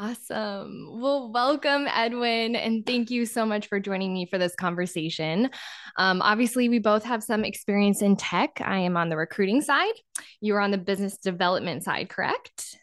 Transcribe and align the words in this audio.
Awesome. 0.00 0.98
Well, 0.98 1.30
welcome, 1.30 1.86
Edwin, 1.86 2.56
and 2.56 2.86
thank 2.86 3.10
you 3.10 3.26
so 3.26 3.44
much 3.44 3.66
for 3.66 3.78
joining 3.78 4.14
me 4.14 4.24
for 4.24 4.38
this 4.38 4.54
conversation. 4.54 5.50
Um, 5.98 6.22
obviously, 6.22 6.70
we 6.70 6.78
both 6.78 7.04
have 7.04 7.22
some 7.22 7.44
experience 7.44 8.00
in 8.00 8.16
tech. 8.16 8.62
I 8.64 8.78
am 8.78 8.96
on 8.96 9.10
the 9.10 9.18
recruiting 9.18 9.60
side, 9.60 9.92
you 10.40 10.54
are 10.54 10.60
on 10.60 10.70
the 10.70 10.78
business 10.78 11.18
development 11.18 11.84
side, 11.84 12.08
correct? 12.08 12.78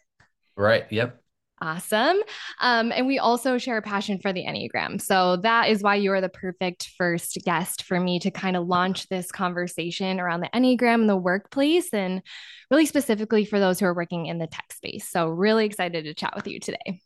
Right. 0.56 0.86
Yep. 0.90 1.20
Awesome. 1.60 2.18
Um, 2.60 2.92
and 2.92 3.06
we 3.06 3.18
also 3.18 3.58
share 3.58 3.78
a 3.78 3.82
passion 3.82 4.18
for 4.20 4.32
the 4.32 4.44
Enneagram. 4.44 5.00
So 5.00 5.36
that 5.38 5.68
is 5.68 5.82
why 5.82 5.96
you 5.96 6.12
are 6.12 6.20
the 6.20 6.28
perfect 6.28 6.90
first 6.96 7.38
guest 7.44 7.82
for 7.84 7.98
me 7.98 8.20
to 8.20 8.30
kind 8.30 8.56
of 8.56 8.66
launch 8.66 9.08
this 9.08 9.32
conversation 9.32 10.20
around 10.20 10.40
the 10.40 10.50
Enneagram 10.54 11.00
in 11.00 11.06
the 11.06 11.16
workplace 11.16 11.92
and 11.92 12.22
really 12.70 12.86
specifically 12.86 13.44
for 13.44 13.58
those 13.58 13.80
who 13.80 13.86
are 13.86 13.94
working 13.94 14.26
in 14.26 14.38
the 14.38 14.46
tech 14.46 14.72
space. 14.72 15.08
So, 15.08 15.28
really 15.28 15.66
excited 15.66 16.04
to 16.04 16.14
chat 16.14 16.34
with 16.36 16.46
you 16.46 16.60
today. 16.60 17.00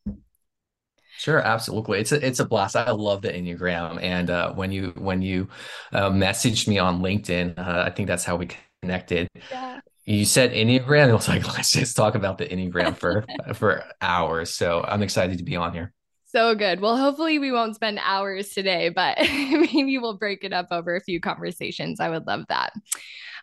Sure, 1.16 1.38
absolutely. 1.38 2.01
It's 2.01 2.12
a 2.12 2.27
it's 2.27 2.41
a 2.41 2.45
blast. 2.45 2.74
I 2.74 2.91
love 2.91 3.23
the 3.23 3.29
Enneagram, 3.29 4.02
and 4.02 4.30
uh, 4.30 4.55
when 4.55 4.73
you 4.73 4.93
when 4.96 5.23
you 5.23 5.48
uh, 5.93 6.10
messaged 6.10 6.66
me 6.66 6.79
on 6.79 7.01
LinkedIn, 7.01 7.59
uh, 7.59 7.84
I 7.87 7.91
think 7.91 8.09
that's 8.09 8.24
how 8.24 8.37
we 8.37 8.48
connected. 8.80 9.29
Yeah 9.51 9.80
you 10.05 10.24
said 10.24 10.52
Enneagram. 10.52 11.09
It 11.11 11.15
was 11.15 11.29
like, 11.29 11.47
let's 11.55 11.73
just 11.73 11.97
talk 11.97 12.15
about 12.15 12.38
the 12.38 12.47
Enneagram 12.47 12.97
for 12.97 13.24
for 13.55 13.84
hours. 14.01 14.55
So 14.55 14.84
I'm 14.87 15.02
excited 15.02 15.38
to 15.38 15.45
be 15.45 15.56
on 15.56 15.73
here. 15.73 15.93
So 16.27 16.55
good. 16.55 16.80
Well, 16.80 16.97
hopefully 16.97 17.38
we 17.38 17.52
won't 17.52 17.74
spend 17.74 18.01
hours 18.02 18.51
today, 18.51 18.88
but 18.88 19.19
maybe 19.20 19.98
we'll 19.98 20.16
break 20.16 20.45
it 20.45 20.52
up 20.52 20.69
over 20.70 20.96
a 20.96 21.01
few 21.02 21.20
conversations. 21.20 22.01
I 22.01 22.09
would 22.09 22.27
love 22.27 22.46
that. 22.48 22.73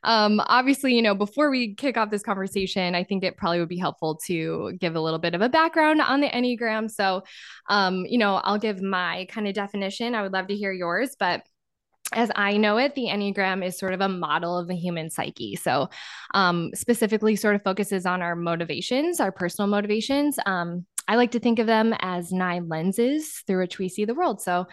Um, 0.03 0.41
obviously, 0.45 0.95
you 0.95 1.03
know, 1.03 1.13
before 1.13 1.51
we 1.51 1.75
kick 1.75 1.97
off 1.97 2.09
this 2.09 2.23
conversation, 2.23 2.95
I 2.95 3.03
think 3.03 3.23
it 3.23 3.37
probably 3.37 3.59
would 3.59 3.69
be 3.69 3.77
helpful 3.77 4.15
to 4.25 4.73
give 4.79 4.95
a 4.95 5.01
little 5.01 5.19
bit 5.19 5.35
of 5.35 5.41
a 5.41 5.49
background 5.49 6.01
on 6.01 6.21
the 6.21 6.29
Enneagram. 6.29 6.89
So, 6.89 7.23
um, 7.69 8.05
you 8.07 8.17
know, 8.17 8.35
I'll 8.37 8.57
give 8.57 8.81
my 8.81 9.27
kind 9.29 9.47
of 9.47 9.53
definition. 9.53 10.15
I 10.15 10.23
would 10.23 10.33
love 10.33 10.47
to 10.47 10.55
hear 10.55 10.71
yours, 10.71 11.15
but 11.19 11.43
as 12.13 12.31
I 12.35 12.57
know 12.57 12.77
it, 12.77 12.95
the 12.95 13.07
Enneagram 13.07 13.65
is 13.65 13.77
sort 13.77 13.93
of 13.93 14.01
a 14.01 14.09
model 14.09 14.57
of 14.57 14.67
the 14.67 14.75
human 14.75 15.09
psyche. 15.09 15.55
So, 15.55 15.89
um, 16.33 16.71
specifically, 16.73 17.35
sort 17.35 17.55
of 17.55 17.63
focuses 17.63 18.05
on 18.05 18.21
our 18.21 18.35
motivations, 18.35 19.19
our 19.19 19.31
personal 19.31 19.67
motivations. 19.67 20.39
Um, 20.45 20.85
I 21.07 21.15
like 21.15 21.31
to 21.31 21.39
think 21.39 21.57
of 21.57 21.65
them 21.65 21.95
as 21.99 22.31
nine 22.31 22.67
lenses 22.67 23.41
through 23.47 23.61
which 23.61 23.79
we 23.79 23.89
see 23.89 24.05
the 24.05 24.13
world. 24.13 24.41
So, 24.41 24.67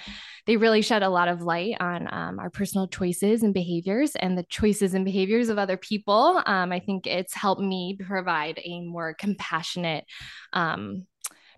they 0.46 0.56
really 0.56 0.82
shed 0.82 1.02
a 1.02 1.10
lot 1.10 1.28
of 1.28 1.42
light 1.42 1.76
on 1.80 2.12
um, 2.12 2.38
our 2.38 2.50
personal 2.50 2.88
choices 2.88 3.42
and 3.42 3.52
behaviors 3.52 4.14
and 4.16 4.38
the 4.38 4.44
choices 4.44 4.94
and 4.94 5.04
behaviors 5.04 5.48
of 5.48 5.58
other 5.58 5.76
people. 5.76 6.42
Um, 6.46 6.72
I 6.72 6.80
think 6.80 7.06
it's 7.06 7.34
helped 7.34 7.60
me 7.60 7.98
provide 8.00 8.60
a 8.64 8.80
more 8.80 9.14
compassionate 9.14 10.04
um, 10.52 11.06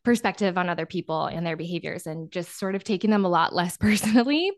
perspective 0.04 0.56
on 0.56 0.68
other 0.68 0.86
people 0.86 1.26
and 1.26 1.46
their 1.46 1.56
behaviors 1.56 2.06
and 2.06 2.32
just 2.32 2.58
sort 2.58 2.74
of 2.74 2.82
taking 2.82 3.10
them 3.10 3.24
a 3.24 3.28
lot 3.28 3.54
less 3.54 3.76
personally 3.78 4.52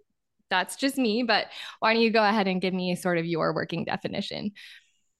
that's 0.50 0.76
just 0.76 0.98
me, 0.98 1.22
but 1.22 1.46
why 1.78 1.94
don't 1.94 2.02
you 2.02 2.10
go 2.10 2.24
ahead 2.24 2.48
and 2.48 2.60
give 2.60 2.74
me 2.74 2.94
sort 2.96 3.18
of 3.18 3.26
your 3.26 3.54
working 3.54 3.84
definition? 3.84 4.52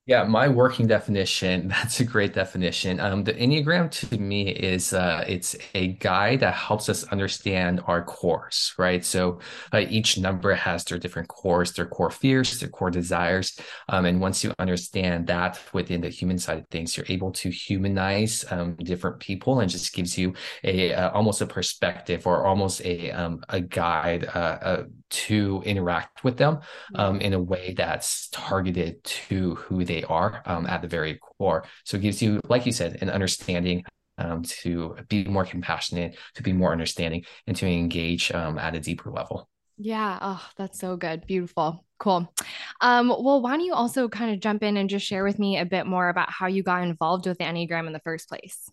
Yeah, 0.07 0.25
my 0.25 0.49
working 0.49 0.89
definition, 0.89 1.69
that's 1.69 2.01
a 2.01 2.05
great 2.05 2.33
definition. 2.35 2.99
Um, 2.99 3.23
the 3.23 3.33
Enneagram 3.35 3.91
to 3.93 4.19
me 4.19 4.49
is 4.49 4.93
uh, 4.93 5.25
it's 5.29 5.55
a 5.75 5.89
guide 5.89 6.41
that 6.41 6.55
helps 6.55 6.89
us 6.89 7.05
understand 7.13 7.81
our 7.87 8.03
cores, 8.03 8.75
right? 8.77 9.05
So 9.05 9.39
uh, 9.73 9.85
each 9.89 10.19
number 10.19 10.53
has 10.55 10.85
their 10.85 10.99
different 10.99 11.29
cores, 11.29 11.75
their 11.75 11.87
core 11.87 12.11
fears, 12.11 12.59
their 12.59 12.71
core 12.71 12.91
desires. 12.91 13.57
Um, 13.89 14.05
and 14.05 14.21
once 14.21 14.43
you 14.43 14.53
understand 14.59 15.29
that 15.29 15.61
within 15.73 16.01
the 16.01 16.09
human 16.09 16.39
side 16.39 16.59
of 16.59 16.67
things, 16.71 16.97
you're 16.97 17.07
able 17.09 17.31
to 17.33 17.51
humanize 17.51 18.45
um, 18.51 18.75
different 18.77 19.21
people 19.21 19.61
and 19.61 19.71
just 19.71 19.95
gives 19.95 20.19
you 20.19 20.35
a 20.65 20.93
uh, 20.93 21.11
almost 21.11 21.41
a 21.41 21.47
perspective 21.47 22.27
or 22.27 22.47
almost 22.47 22.81
a 22.85 23.13
um, 23.13 23.45
a 23.49 23.61
guide 23.61 24.25
uh, 24.25 24.59
uh, 24.61 24.85
to 25.11 25.63
interact 25.65 26.25
with 26.25 26.37
them 26.37 26.61
um, 26.95 27.21
in 27.21 27.33
a 27.33 27.41
way 27.41 27.75
that's 27.77 28.29
targeted 28.29 29.03
to 29.05 29.57
who 29.57 29.85
they 29.85 30.03
are 30.05 30.43
um, 30.47 30.67
at 30.67 30.83
the 30.83 30.89
very 30.89 31.19
core. 31.19 31.65
So 31.85 31.97
it 31.97 32.03
gives 32.03 32.23
you, 32.23 32.41
like 32.49 32.67
you 32.67 32.73
said, 32.73 32.99
an 33.03 33.11
understanding 33.11 33.85
um, 34.19 34.43
to 34.43 34.97
be 35.09 35.25
more 35.25 35.45
compassionate, 35.45 36.17
to 36.35 36.43
be 36.43 36.53
more 36.53 36.73
understanding, 36.73 37.25
and 37.47 37.57
to 37.57 37.67
engage 37.67 38.31
um, 38.33 38.59
at 38.59 38.75
a 38.75 38.81
deeper 38.81 39.11
level. 39.11 39.49
Yeah. 39.79 40.19
Oh, 40.21 40.47
that's 40.57 40.79
so 40.79 40.97
good. 40.97 41.27
Beautiful. 41.27 41.87
Cool. 41.99 42.33
Um, 42.81 43.09
well, 43.09 43.41
why 43.41 43.53
don't 43.53 43.65
you 43.65 43.73
also 43.73 44.09
kind 44.09 44.33
of 44.35 44.41
jump 44.41 44.63
in 44.63 44.77
and 44.77 44.91
just 44.91 45.07
share 45.07 45.25
with 45.25 45.39
me 45.39 45.59
a 45.59 45.65
bit 45.65 45.87
more 45.87 46.09
about 46.09 46.31
how 46.31 46.47
you 46.47 46.63
got 46.63 46.83
involved 46.83 47.27
with 47.27 47.39
the 47.39 47.45
Enneagram 47.45 47.87
in 47.87 47.93
the 47.93 48.01
first 48.01 48.29
place? 48.29 48.71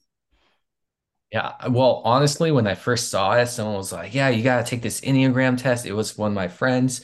Yeah, 1.32 1.56
well, 1.68 2.02
honestly, 2.06 2.54
when 2.54 2.68
I 2.68 2.76
first 2.76 3.10
saw 3.10 3.34
it, 3.34 3.48
someone 3.48 3.76
was 3.76 3.92
like, 3.92 4.14
"Yeah, 4.14 4.30
you 4.30 4.44
got 4.44 4.64
to 4.66 4.70
take 4.70 4.82
this 4.82 5.02
Enneagram 5.02 5.58
test." 5.62 5.86
It 5.86 5.92
was 5.92 6.18
one 6.18 6.32
of 6.32 6.36
my 6.36 6.48
friends, 6.48 7.02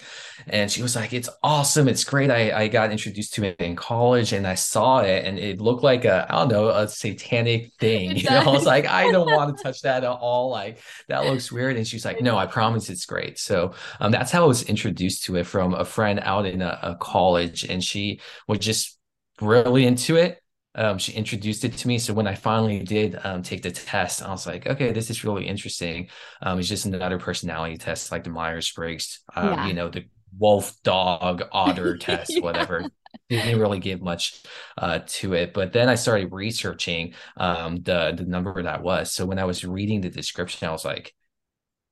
and 0.47 0.71
she 0.71 0.81
was 0.81 0.95
like, 0.95 1.11
"It's 1.11 1.27
awesome, 1.43 1.89
it's 1.89 2.05
great." 2.05 2.31
I 2.31 2.57
I 2.57 2.67
got 2.69 2.91
introduced 2.91 3.33
to 3.33 3.43
it 3.43 3.59
in 3.59 3.75
college, 3.75 4.31
and 4.31 4.47
I 4.47 4.55
saw 4.55 4.99
it, 5.01 5.25
and 5.25 5.37
it 5.37 5.59
looked 5.59 5.83
like 5.83 6.05
a 6.05 6.25
I 6.29 6.35
don't 6.39 6.47
know 6.51 6.69
a 6.69 6.87
satanic 6.87 7.73
thing. 7.81 8.15
You 8.23 8.29
know, 8.29 8.39
I 8.39 8.47
was 8.49 8.65
like, 8.65 8.87
I 8.87 9.11
don't 9.11 9.29
want 9.29 9.57
to 9.57 9.61
touch 9.63 9.81
that 9.81 10.05
at 10.05 10.09
all. 10.09 10.49
Like 10.49 10.79
that 11.09 11.25
looks 11.25 11.51
weird. 11.51 11.75
And 11.75 11.85
she's 11.85 12.05
like, 12.05 12.21
"No, 12.21 12.37
I 12.37 12.45
promise 12.45 12.89
it's 12.89 13.05
great." 13.05 13.37
So 13.39 13.73
um, 13.99 14.11
that's 14.13 14.31
how 14.31 14.43
I 14.43 14.47
was 14.47 14.63
introduced 14.63 15.25
to 15.25 15.35
it 15.35 15.45
from 15.47 15.73
a 15.73 15.83
friend 15.83 16.21
out 16.23 16.45
in 16.45 16.61
a, 16.61 16.79
a 16.81 16.95
college, 16.95 17.65
and 17.65 17.83
she 17.83 18.21
was 18.47 18.59
just 18.59 18.97
really 19.41 19.85
into 19.85 20.15
it 20.15 20.39
um, 20.75 20.97
she 20.97 21.13
introduced 21.13 21.63
it 21.63 21.73
to 21.77 21.87
me. 21.87 21.99
So 21.99 22.13
when 22.13 22.27
I 22.27 22.35
finally 22.35 22.79
did 22.79 23.19
um, 23.23 23.43
take 23.43 23.61
the 23.61 23.71
test, 23.71 24.23
I 24.23 24.29
was 24.29 24.47
like, 24.47 24.67
okay, 24.67 24.91
this 24.91 25.09
is 25.09 25.23
really 25.23 25.47
interesting. 25.47 26.09
Um, 26.41 26.59
it's 26.59 26.67
just 26.67 26.85
another 26.85 27.19
personality 27.19 27.77
test, 27.77 28.11
like 28.11 28.23
the 28.23 28.29
Myers 28.29 28.71
Briggs, 28.71 29.21
um, 29.35 29.53
yeah. 29.53 29.67
you 29.67 29.73
know, 29.73 29.89
the 29.89 30.05
wolf, 30.37 30.75
dog, 30.83 31.43
otter 31.51 31.97
test, 31.99 32.31
yeah. 32.35 32.41
whatever. 32.41 32.85
Didn't 33.29 33.59
really 33.59 33.79
give 33.79 34.01
much 34.01 34.41
uh, 34.77 34.99
to 35.05 35.33
it, 35.33 35.53
but 35.53 35.71
then 35.71 35.87
I 35.87 35.95
started 35.95 36.31
researching 36.31 37.13
um, 37.37 37.81
the 37.83 38.13
the 38.17 38.25
number 38.25 38.61
that 38.63 38.81
was. 38.81 39.11
So 39.11 39.25
when 39.25 39.37
I 39.37 39.45
was 39.45 39.63
reading 39.63 40.01
the 40.01 40.09
description, 40.09 40.67
I 40.67 40.71
was 40.71 40.83
like, 40.83 41.13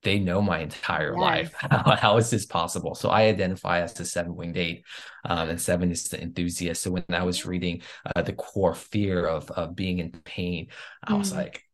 they 0.02 0.18
know 0.18 0.42
my 0.42 0.58
entire 0.58 1.12
yes. 1.12 1.20
life. 1.20 1.54
How, 2.00 2.16
is 2.16 2.30
this 2.30 2.46
possible? 2.46 2.94
So 2.94 3.08
I 3.08 3.22
identify 3.22 3.80
as 3.80 3.94
the 3.94 4.04
seven 4.04 4.34
winged 4.34 4.56
eight, 4.56 4.84
um, 5.24 5.48
and 5.48 5.60
seven 5.60 5.90
is 5.90 6.08
the 6.08 6.20
enthusiast. 6.20 6.82
So 6.82 6.90
when 6.90 7.04
I 7.10 7.22
was 7.22 7.46
reading 7.46 7.82
uh, 8.04 8.22
the 8.22 8.32
core 8.32 8.74
fear 8.74 9.26
of 9.26 9.50
of 9.50 9.76
being 9.76 9.98
in 9.98 10.10
pain, 10.24 10.68
I 11.04 11.14
was 11.14 11.32
mm. 11.32 11.36
like, 11.36 11.64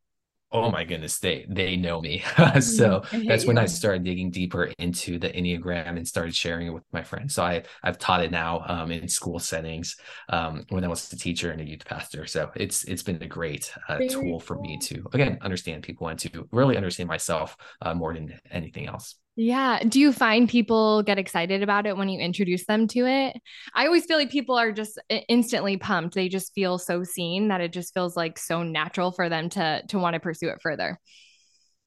oh 0.50 0.70
my 0.70 0.84
goodness 0.84 1.18
they 1.18 1.46
they 1.48 1.76
know 1.76 2.00
me. 2.00 2.24
So 2.60 3.02
that's 3.26 3.44
when 3.44 3.58
i 3.58 3.66
started 3.66 4.04
digging 4.04 4.30
deeper 4.30 4.72
into 4.78 5.18
the 5.18 5.30
enneagram 5.30 5.96
and 5.96 6.06
started 6.06 6.34
sharing 6.34 6.66
it 6.66 6.70
with 6.70 6.84
my 6.92 7.02
friends. 7.02 7.34
So 7.34 7.42
i 7.42 7.62
i've 7.82 7.98
taught 7.98 8.22
it 8.22 8.30
now 8.30 8.64
um, 8.66 8.90
in 8.90 9.08
school 9.08 9.38
settings 9.38 9.96
um, 10.28 10.64
when 10.70 10.84
i 10.84 10.88
was 10.88 11.12
a 11.12 11.16
teacher 11.16 11.50
and 11.50 11.60
a 11.60 11.64
youth 11.64 11.84
pastor. 11.84 12.26
So 12.26 12.50
it's 12.54 12.84
it's 12.84 13.02
been 13.02 13.22
a 13.22 13.26
great 13.26 13.72
uh, 13.88 13.98
tool 14.08 14.40
for 14.40 14.58
me 14.60 14.78
to 14.84 15.04
again 15.12 15.38
understand 15.42 15.82
people 15.82 16.08
and 16.08 16.18
to 16.20 16.48
really 16.52 16.76
understand 16.76 17.08
myself 17.08 17.56
uh, 17.82 17.94
more 17.94 18.14
than 18.14 18.38
anything 18.50 18.86
else 18.86 19.16
yeah. 19.38 19.84
Do 19.84 20.00
you 20.00 20.12
find 20.12 20.48
people 20.48 21.04
get 21.04 21.16
excited 21.16 21.62
about 21.62 21.86
it 21.86 21.96
when 21.96 22.08
you 22.08 22.18
introduce 22.18 22.66
them 22.66 22.88
to 22.88 23.06
it? 23.06 23.36
I 23.72 23.86
always 23.86 24.04
feel 24.04 24.18
like 24.18 24.30
people 24.30 24.56
are 24.56 24.72
just 24.72 24.98
instantly 25.28 25.76
pumped. 25.76 26.16
They 26.16 26.28
just 26.28 26.52
feel 26.54 26.76
so 26.76 27.04
seen 27.04 27.46
that 27.48 27.60
it 27.60 27.72
just 27.72 27.94
feels 27.94 28.16
like 28.16 28.36
so 28.36 28.64
natural 28.64 29.12
for 29.12 29.28
them 29.28 29.48
to 29.50 29.82
to 29.90 29.98
want 30.00 30.14
to 30.14 30.20
pursue 30.20 30.48
it 30.48 30.60
further. 30.60 30.98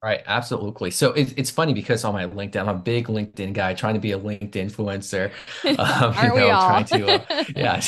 Right, 0.02 0.22
absolutely. 0.26 0.90
So 0.90 1.12
it, 1.12 1.34
it's 1.36 1.50
funny 1.50 1.74
because 1.74 2.04
on 2.04 2.14
my 2.14 2.26
LinkedIn, 2.26 2.56
I'm 2.56 2.68
a 2.68 2.74
big 2.74 3.06
LinkedIn 3.06 3.52
guy, 3.52 3.72
trying 3.74 3.94
to 3.94 4.00
be 4.00 4.12
a 4.12 4.18
LinkedIn 4.18 4.70
influencer. 4.70 5.30
Um, 5.78 5.78
Aren't 6.16 6.34
you 6.34 6.40
know, 6.40 6.46
we 6.46 6.50
all? 6.50 6.66
trying 6.66 6.84
to, 6.86 7.06
uh, 7.06 7.44
yeah. 7.56 7.82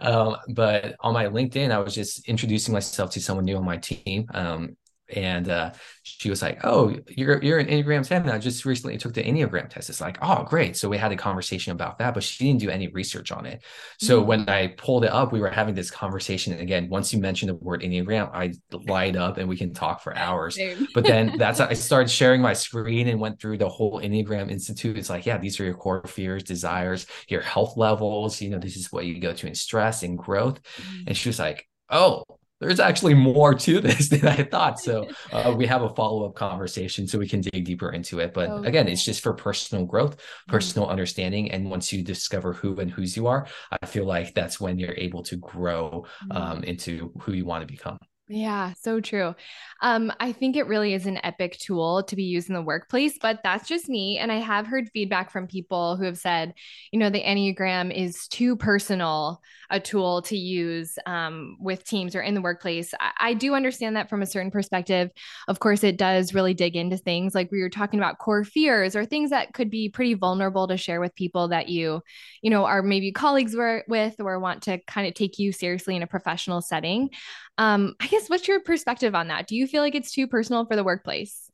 um, 0.00 0.36
but 0.54 0.96
on 1.00 1.12
my 1.12 1.26
LinkedIn, 1.26 1.72
I 1.72 1.78
was 1.78 1.94
just 1.94 2.26
introducing 2.26 2.72
myself 2.72 3.10
to 3.12 3.20
someone 3.20 3.44
new 3.44 3.56
on 3.58 3.64
my 3.64 3.76
team, 3.76 4.28
um, 4.32 4.76
and 5.12 5.48
uh, 5.48 5.72
she 6.02 6.30
was 6.30 6.42
like, 6.42 6.60
"Oh, 6.64 6.96
you're 7.08 7.42
you're 7.42 7.58
an 7.58 7.66
Enneagram 7.66 8.06
10. 8.06 8.28
I 8.28 8.38
just 8.38 8.64
recently 8.64 8.98
took 8.98 9.14
the 9.14 9.22
Enneagram 9.22 9.68
test." 9.68 9.90
It's 9.90 10.00
like, 10.00 10.18
"Oh, 10.22 10.44
great!" 10.44 10.76
So 10.76 10.88
we 10.88 10.98
had 10.98 11.12
a 11.12 11.16
conversation 11.16 11.72
about 11.72 11.98
that, 11.98 12.14
but 12.14 12.22
she 12.22 12.46
didn't 12.46 12.60
do 12.60 12.70
any 12.70 12.88
research 12.88 13.32
on 13.32 13.46
it. 13.46 13.62
So 13.98 14.18
mm-hmm. 14.18 14.28
when 14.28 14.48
I 14.48 14.68
pulled 14.68 15.04
it 15.04 15.10
up, 15.10 15.32
we 15.32 15.40
were 15.40 15.50
having 15.50 15.74
this 15.74 15.90
conversation. 15.90 16.52
And 16.52 16.62
again, 16.62 16.88
once 16.88 17.12
you 17.12 17.20
mentioned 17.20 17.50
the 17.50 17.54
word 17.56 17.82
Enneagram, 17.82 18.30
I 18.34 18.52
light 18.72 19.16
up 19.16 19.38
and 19.38 19.48
we 19.48 19.56
can 19.56 19.74
talk 19.74 20.02
for 20.02 20.16
hours. 20.16 20.58
but 20.94 21.04
then 21.04 21.34
that's 21.38 21.60
I 21.60 21.72
started 21.74 22.10
sharing 22.10 22.40
my 22.40 22.52
screen 22.52 23.08
and 23.08 23.20
went 23.20 23.40
through 23.40 23.58
the 23.58 23.68
whole 23.68 24.00
Enneagram 24.00 24.50
Institute. 24.50 24.96
It's 24.96 25.10
like, 25.10 25.26
yeah, 25.26 25.38
these 25.38 25.60
are 25.60 25.64
your 25.64 25.74
core 25.74 26.02
fears, 26.06 26.42
desires, 26.42 27.06
your 27.28 27.42
health 27.42 27.76
levels. 27.76 28.40
You 28.40 28.50
know, 28.50 28.58
this 28.58 28.76
is 28.76 28.90
what 28.92 29.06
you 29.06 29.18
go 29.20 29.32
to 29.32 29.46
in 29.46 29.54
stress 29.54 30.02
and 30.02 30.18
growth. 30.18 30.62
Mm-hmm. 30.62 31.04
And 31.08 31.16
she 31.16 31.28
was 31.28 31.38
like, 31.38 31.68
"Oh." 31.88 32.24
There's 32.60 32.80
actually 32.80 33.14
more 33.14 33.54
to 33.54 33.80
this 33.80 34.08
than 34.10 34.26
I 34.26 34.44
thought. 34.44 34.78
So 34.78 35.08
uh, 35.32 35.54
we 35.56 35.66
have 35.66 35.82
a 35.82 35.88
follow 35.90 36.26
up 36.26 36.34
conversation 36.34 37.06
so 37.06 37.18
we 37.18 37.28
can 37.28 37.40
dig 37.40 37.64
deeper 37.64 37.90
into 37.90 38.20
it. 38.20 38.34
But 38.34 38.50
okay. 38.50 38.68
again, 38.68 38.88
it's 38.88 39.04
just 39.04 39.22
for 39.22 39.32
personal 39.32 39.84
growth, 39.86 40.16
mm-hmm. 40.16 40.52
personal 40.52 40.86
mm-hmm. 40.86 40.92
understanding. 40.92 41.50
And 41.50 41.70
once 41.70 41.92
you 41.92 42.02
discover 42.02 42.52
who 42.52 42.78
and 42.78 42.90
whose 42.90 43.16
you 43.16 43.26
are, 43.26 43.46
I 43.82 43.86
feel 43.86 44.04
like 44.04 44.34
that's 44.34 44.60
when 44.60 44.78
you're 44.78 44.94
able 44.96 45.22
to 45.24 45.36
grow 45.36 46.06
mm-hmm. 46.24 46.36
um, 46.36 46.64
into 46.64 47.12
who 47.20 47.32
you 47.32 47.44
want 47.44 47.62
to 47.62 47.66
become. 47.66 47.98
Yeah, 48.32 48.74
so 48.74 49.00
true. 49.00 49.34
Um, 49.82 50.12
I 50.20 50.30
think 50.30 50.54
it 50.54 50.68
really 50.68 50.94
is 50.94 51.06
an 51.06 51.18
epic 51.24 51.58
tool 51.58 52.04
to 52.04 52.14
be 52.14 52.22
used 52.22 52.48
in 52.48 52.54
the 52.54 52.62
workplace, 52.62 53.18
but 53.20 53.40
that's 53.42 53.66
just 53.66 53.88
me. 53.88 54.18
And 54.18 54.30
I 54.30 54.36
have 54.36 54.68
heard 54.68 54.88
feedback 54.92 55.32
from 55.32 55.48
people 55.48 55.96
who 55.96 56.04
have 56.04 56.16
said, 56.16 56.54
you 56.92 57.00
know, 57.00 57.10
the 57.10 57.24
Enneagram 57.24 57.92
is 57.92 58.28
too 58.28 58.54
personal 58.54 59.40
a 59.70 59.80
tool 59.80 60.22
to 60.22 60.36
use 60.36 60.98
um, 61.06 61.56
with 61.60 61.84
teams 61.84 62.16
or 62.16 62.20
in 62.20 62.34
the 62.34 62.40
workplace. 62.40 62.92
I, 62.98 63.10
I 63.20 63.34
do 63.34 63.54
understand 63.54 63.96
that 63.96 64.08
from 64.08 64.22
a 64.22 64.26
certain 64.26 64.50
perspective. 64.50 65.10
Of 65.48 65.60
course, 65.60 65.84
it 65.84 65.96
does 65.96 66.34
really 66.34 66.54
dig 66.54 66.76
into 66.76 66.96
things 66.96 67.34
like 67.34 67.50
we 67.50 67.60
were 67.60 67.70
talking 67.70 68.00
about 68.00 68.18
core 68.18 68.44
fears 68.44 68.96
or 68.96 69.04
things 69.04 69.30
that 69.30 69.54
could 69.54 69.70
be 69.70 69.88
pretty 69.88 70.14
vulnerable 70.14 70.68
to 70.68 70.76
share 70.76 71.00
with 71.00 71.14
people 71.14 71.48
that 71.48 71.68
you, 71.68 72.02
you 72.42 72.50
know, 72.50 72.64
are 72.64 72.82
maybe 72.82 73.12
colleagues 73.12 73.54
were 73.54 73.84
with 73.88 74.16
or 74.20 74.38
want 74.38 74.62
to 74.64 74.78
kind 74.86 75.06
of 75.06 75.14
take 75.14 75.38
you 75.38 75.52
seriously 75.52 75.96
in 75.96 76.02
a 76.02 76.06
professional 76.06 76.60
setting. 76.60 77.10
Um, 77.58 77.94
I 78.00 78.06
guess 78.06 78.28
what's 78.28 78.48
your 78.48 78.60
perspective 78.60 79.14
on 79.14 79.28
that? 79.28 79.46
Do 79.46 79.56
you 79.56 79.66
feel 79.66 79.82
like 79.82 79.94
it's 79.94 80.12
too 80.12 80.26
personal 80.26 80.64
for 80.66 80.76
the 80.76 80.84
workplace? 80.84 81.49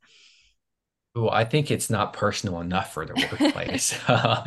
Well, 1.16 1.30
I 1.30 1.46
think 1.46 1.70
it's 1.70 1.88
not 1.88 2.12
personal 2.12 2.60
enough 2.60 2.92
for 2.92 3.06
the 3.06 3.14
workplace. 3.40 3.98
uh, 4.08 4.44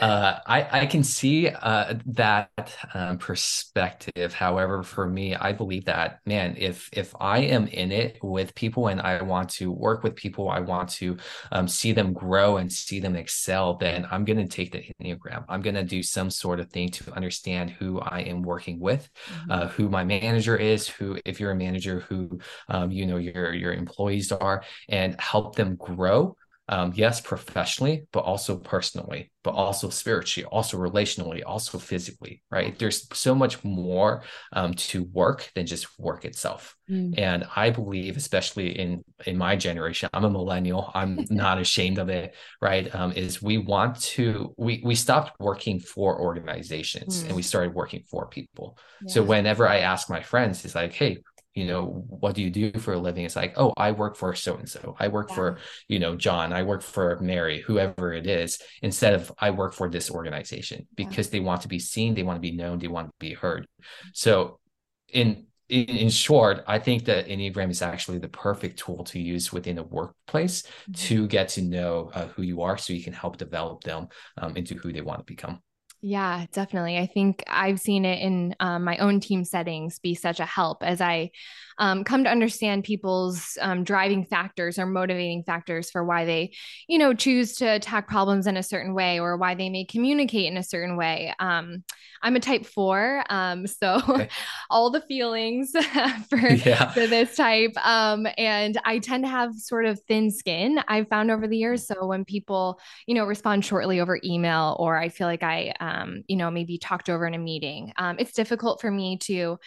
I, 0.00 0.80
I 0.80 0.86
can 0.86 1.04
see 1.04 1.50
uh, 1.50 1.94
that 2.06 2.74
um, 2.94 3.18
perspective. 3.18 4.32
However, 4.32 4.82
for 4.82 5.06
me, 5.06 5.34
I 5.34 5.52
believe 5.52 5.84
that 5.84 6.20
man, 6.24 6.56
if 6.56 6.88
if 6.92 7.14
I 7.20 7.40
am 7.40 7.66
in 7.66 7.92
it 7.92 8.18
with 8.22 8.54
people 8.54 8.88
and 8.88 8.98
I 8.98 9.20
want 9.20 9.50
to 9.50 9.70
work 9.70 10.02
with 10.02 10.16
people, 10.16 10.48
I 10.48 10.60
want 10.60 10.88
to 10.90 11.18
um, 11.52 11.68
see 11.68 11.92
them 11.92 12.14
grow 12.14 12.56
and 12.56 12.72
see 12.72 12.98
them 12.98 13.14
excel, 13.14 13.74
then 13.74 14.06
I'm 14.10 14.24
going 14.24 14.38
to 14.38 14.46
take 14.46 14.72
the 14.72 14.90
enneagram. 14.98 15.44
I'm 15.50 15.60
going 15.60 15.74
to 15.74 15.84
do 15.84 16.02
some 16.02 16.30
sort 16.30 16.60
of 16.60 16.70
thing 16.70 16.88
to 16.92 17.12
understand 17.12 17.70
who 17.72 18.00
I 18.00 18.20
am 18.20 18.40
working 18.40 18.80
with, 18.80 19.06
mm-hmm. 19.28 19.50
uh, 19.50 19.68
who 19.68 19.90
my 19.90 20.02
manager 20.02 20.56
is, 20.56 20.88
who 20.88 21.18
if 21.26 21.40
you're 21.40 21.50
a 21.50 21.56
manager, 21.56 22.00
who 22.00 22.40
um, 22.68 22.90
you 22.90 23.04
know 23.04 23.18
your 23.18 23.52
your 23.52 23.74
employees 23.74 24.32
are, 24.32 24.64
and 24.88 25.14
help 25.20 25.56
them 25.56 25.76
grow 25.76 26.05
grow 26.06 26.36
um, 26.68 26.92
yes 26.96 27.20
professionally 27.20 28.06
but 28.12 28.20
also 28.20 28.56
personally 28.56 29.30
but 29.44 29.52
also 29.52 29.88
spiritually 29.88 30.44
also 30.50 30.76
relationally 30.76 31.42
also 31.46 31.78
physically 31.78 32.42
right 32.50 32.76
there's 32.78 33.06
so 33.16 33.34
much 33.34 33.62
more 33.62 34.24
um, 34.52 34.74
to 34.74 35.04
work 35.12 35.48
than 35.54 35.64
just 35.64 35.86
work 35.98 36.24
itself 36.24 36.76
mm. 36.90 37.14
and 37.16 37.46
i 37.54 37.70
believe 37.70 38.16
especially 38.16 38.76
in 38.78 39.04
in 39.26 39.38
my 39.38 39.54
generation 39.54 40.08
i'm 40.12 40.24
a 40.24 40.30
millennial 40.30 40.90
i'm 40.94 41.24
not 41.30 41.58
ashamed 41.58 41.98
of 41.98 42.08
it 42.08 42.34
right 42.60 42.92
um, 42.94 43.12
is 43.12 43.40
we 43.40 43.58
want 43.58 44.00
to 44.00 44.52
we 44.56 44.82
we 44.84 44.96
stopped 44.96 45.38
working 45.38 45.78
for 45.78 46.20
organizations 46.20 47.22
mm. 47.22 47.26
and 47.28 47.36
we 47.36 47.42
started 47.42 47.72
working 47.74 48.02
for 48.10 48.26
people 48.26 48.76
yeah. 49.02 49.12
so 49.12 49.22
whenever 49.22 49.68
i 49.68 49.78
ask 49.78 50.10
my 50.10 50.20
friends 50.20 50.64
it's 50.64 50.74
like 50.74 50.92
hey 50.92 51.18
you 51.56 51.66
know, 51.66 52.04
what 52.08 52.34
do 52.34 52.42
you 52.42 52.50
do 52.50 52.70
for 52.78 52.92
a 52.92 52.98
living? 52.98 53.24
It's 53.24 53.34
like, 53.34 53.54
oh, 53.56 53.72
I 53.78 53.92
work 53.92 54.14
for 54.14 54.34
so 54.34 54.56
and 54.56 54.68
so. 54.68 54.94
I 55.00 55.08
work 55.08 55.30
yeah. 55.30 55.34
for, 55.34 55.58
you 55.88 55.98
know, 55.98 56.14
John. 56.14 56.52
I 56.52 56.62
work 56.62 56.82
for 56.82 57.18
Mary, 57.20 57.62
whoever 57.62 58.12
it 58.12 58.26
is, 58.26 58.60
instead 58.82 59.14
of 59.14 59.32
I 59.38 59.50
work 59.50 59.72
for 59.72 59.88
this 59.88 60.10
organization 60.10 60.86
because 60.94 61.28
yeah. 61.28 61.32
they 61.32 61.40
want 61.40 61.62
to 61.62 61.68
be 61.68 61.78
seen, 61.78 62.14
they 62.14 62.22
want 62.22 62.36
to 62.36 62.42
be 62.42 62.54
known, 62.54 62.78
they 62.78 62.88
want 62.88 63.08
to 63.08 63.14
be 63.18 63.32
heard. 63.32 63.66
So, 64.12 64.60
in 65.08 65.46
in, 65.68 65.84
in 65.84 66.08
short, 66.10 66.62
I 66.66 66.78
think 66.78 67.06
that 67.06 67.26
Enneagram 67.26 67.70
is 67.70 67.82
actually 67.82 68.18
the 68.18 68.28
perfect 68.28 68.78
tool 68.78 69.02
to 69.04 69.18
use 69.18 69.52
within 69.52 69.78
a 69.78 69.82
workplace 69.82 70.62
mm-hmm. 70.62 70.92
to 70.92 71.26
get 71.26 71.48
to 71.50 71.62
know 71.62 72.10
uh, 72.14 72.26
who 72.28 72.42
you 72.42 72.62
are 72.62 72.78
so 72.78 72.92
you 72.92 73.02
can 73.02 73.12
help 73.12 73.36
develop 73.36 73.82
them 73.82 74.08
um, 74.36 74.56
into 74.56 74.74
who 74.74 74.92
they 74.92 75.00
want 75.00 75.20
to 75.20 75.24
become. 75.24 75.60
Yeah, 76.02 76.46
definitely. 76.52 76.98
I 76.98 77.06
think 77.06 77.42
I've 77.48 77.80
seen 77.80 78.04
it 78.04 78.20
in 78.20 78.54
um, 78.60 78.84
my 78.84 78.96
own 78.98 79.18
team 79.20 79.44
settings 79.44 79.98
be 79.98 80.14
such 80.14 80.40
a 80.40 80.44
help 80.46 80.82
as 80.82 81.00
I 81.00 81.30
um, 81.78 82.04
come 82.04 82.24
to 82.24 82.30
understand 82.30 82.84
people's 82.84 83.58
um, 83.60 83.84
driving 83.84 84.24
factors 84.24 84.78
or 84.78 84.86
motivating 84.86 85.42
factors 85.42 85.90
for 85.90 86.04
why 86.04 86.24
they, 86.24 86.52
you 86.88 86.98
know, 86.98 87.14
choose 87.14 87.56
to 87.56 87.66
attack 87.66 88.08
problems 88.08 88.46
in 88.46 88.56
a 88.56 88.62
certain 88.62 88.94
way 88.94 89.20
or 89.20 89.36
why 89.36 89.54
they 89.54 89.68
may 89.68 89.84
communicate 89.84 90.50
in 90.50 90.56
a 90.56 90.62
certain 90.62 90.96
way. 90.96 91.34
Um, 91.38 91.84
I'm 92.22 92.36
a 92.36 92.40
type 92.40 92.66
four, 92.66 93.24
um, 93.28 93.66
so 93.66 94.00
okay. 94.08 94.28
all 94.70 94.90
the 94.90 95.02
feelings 95.02 95.72
for, 96.28 96.38
yeah. 96.50 96.90
for 96.92 97.06
this 97.06 97.36
type, 97.36 97.72
um, 97.84 98.26
and 98.38 98.78
I 98.84 98.98
tend 98.98 99.24
to 99.24 99.30
have 99.30 99.54
sort 99.54 99.84
of 99.86 100.00
thin 100.08 100.30
skin. 100.30 100.80
I've 100.88 101.08
found 101.08 101.30
over 101.30 101.46
the 101.46 101.56
years. 101.56 101.86
So 101.86 102.06
when 102.06 102.24
people, 102.24 102.80
you 103.06 103.14
know, 103.14 103.24
respond 103.24 103.64
shortly 103.64 104.00
over 104.00 104.18
email, 104.24 104.76
or 104.78 104.96
I 104.96 105.08
feel 105.08 105.26
like 105.26 105.42
I, 105.42 105.74
um, 105.80 106.22
you 106.26 106.36
know, 106.36 106.50
maybe 106.50 106.78
talked 106.78 107.10
over 107.10 107.26
in 107.26 107.34
a 107.34 107.38
meeting, 107.38 107.92
it's 108.18 108.32
difficult 108.32 108.80
for 108.80 108.90
me 108.90 109.18
to 109.18 109.58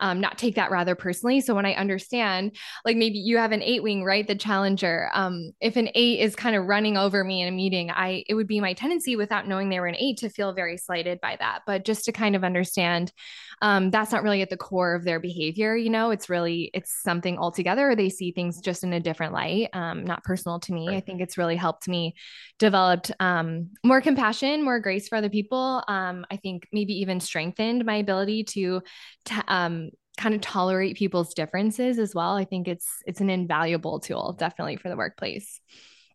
um, 0.00 0.20
not 0.20 0.38
take 0.38 0.54
that 0.54 0.70
rather 0.70 0.94
personally. 0.94 1.40
So 1.40 1.54
when 1.58 1.66
I 1.66 1.74
understand, 1.74 2.56
like 2.84 2.96
maybe 2.96 3.18
you 3.18 3.36
have 3.36 3.52
an 3.52 3.62
eight 3.62 3.82
wing, 3.82 4.04
right? 4.04 4.26
The 4.26 4.36
challenger. 4.36 5.10
Um, 5.12 5.50
if 5.60 5.76
an 5.76 5.90
eight 5.96 6.20
is 6.20 6.36
kind 6.36 6.54
of 6.54 6.66
running 6.66 6.96
over 6.96 7.24
me 7.24 7.42
in 7.42 7.48
a 7.48 7.52
meeting, 7.52 7.90
I 7.90 8.24
it 8.28 8.34
would 8.34 8.46
be 8.46 8.60
my 8.60 8.72
tendency 8.72 9.16
without 9.16 9.48
knowing 9.48 9.68
they 9.68 9.80
were 9.80 9.88
an 9.88 9.96
eight 9.96 10.18
to 10.18 10.30
feel 10.30 10.52
very 10.52 10.76
slighted 10.76 11.20
by 11.20 11.36
that. 11.40 11.62
But 11.66 11.84
just 11.84 12.04
to 12.04 12.12
kind 12.12 12.36
of 12.36 12.44
understand, 12.44 13.12
um, 13.60 13.90
that's 13.90 14.12
not 14.12 14.22
really 14.22 14.40
at 14.40 14.50
the 14.50 14.56
core 14.56 14.94
of 14.94 15.02
their 15.02 15.18
behavior. 15.18 15.76
You 15.76 15.90
know, 15.90 16.10
it's 16.10 16.30
really 16.30 16.70
it's 16.72 17.02
something 17.02 17.38
altogether. 17.38 17.96
They 17.96 18.08
see 18.08 18.30
things 18.30 18.60
just 18.60 18.84
in 18.84 18.92
a 18.92 19.00
different 19.00 19.32
light, 19.32 19.70
um, 19.72 20.04
not 20.04 20.22
personal 20.22 20.60
to 20.60 20.72
me. 20.72 20.86
Right. 20.86 20.98
I 20.98 21.00
think 21.00 21.20
it's 21.20 21.36
really 21.36 21.56
helped 21.56 21.88
me 21.88 22.14
develop 22.58 23.06
um, 23.18 23.70
more 23.84 24.00
compassion, 24.00 24.62
more 24.62 24.78
grace 24.78 25.08
for 25.08 25.16
other 25.16 25.28
people. 25.30 25.82
Um, 25.88 26.24
I 26.30 26.36
think 26.36 26.68
maybe 26.72 26.94
even 27.00 27.20
strengthened 27.20 27.84
my 27.84 27.96
ability 27.96 28.44
to, 28.44 28.82
to 29.26 29.44
um, 29.48 29.90
kind 30.18 30.34
of 30.34 30.40
tolerate 30.42 30.96
people's 30.96 31.32
differences 31.32 31.98
as 31.98 32.14
well. 32.14 32.36
I 32.36 32.44
think 32.44 32.68
it's 32.68 33.02
it's 33.06 33.22
an 33.22 33.30
invaluable 33.30 34.00
tool, 34.00 34.34
definitely 34.38 34.76
for 34.76 34.90
the 34.90 34.96
workplace. 34.96 35.60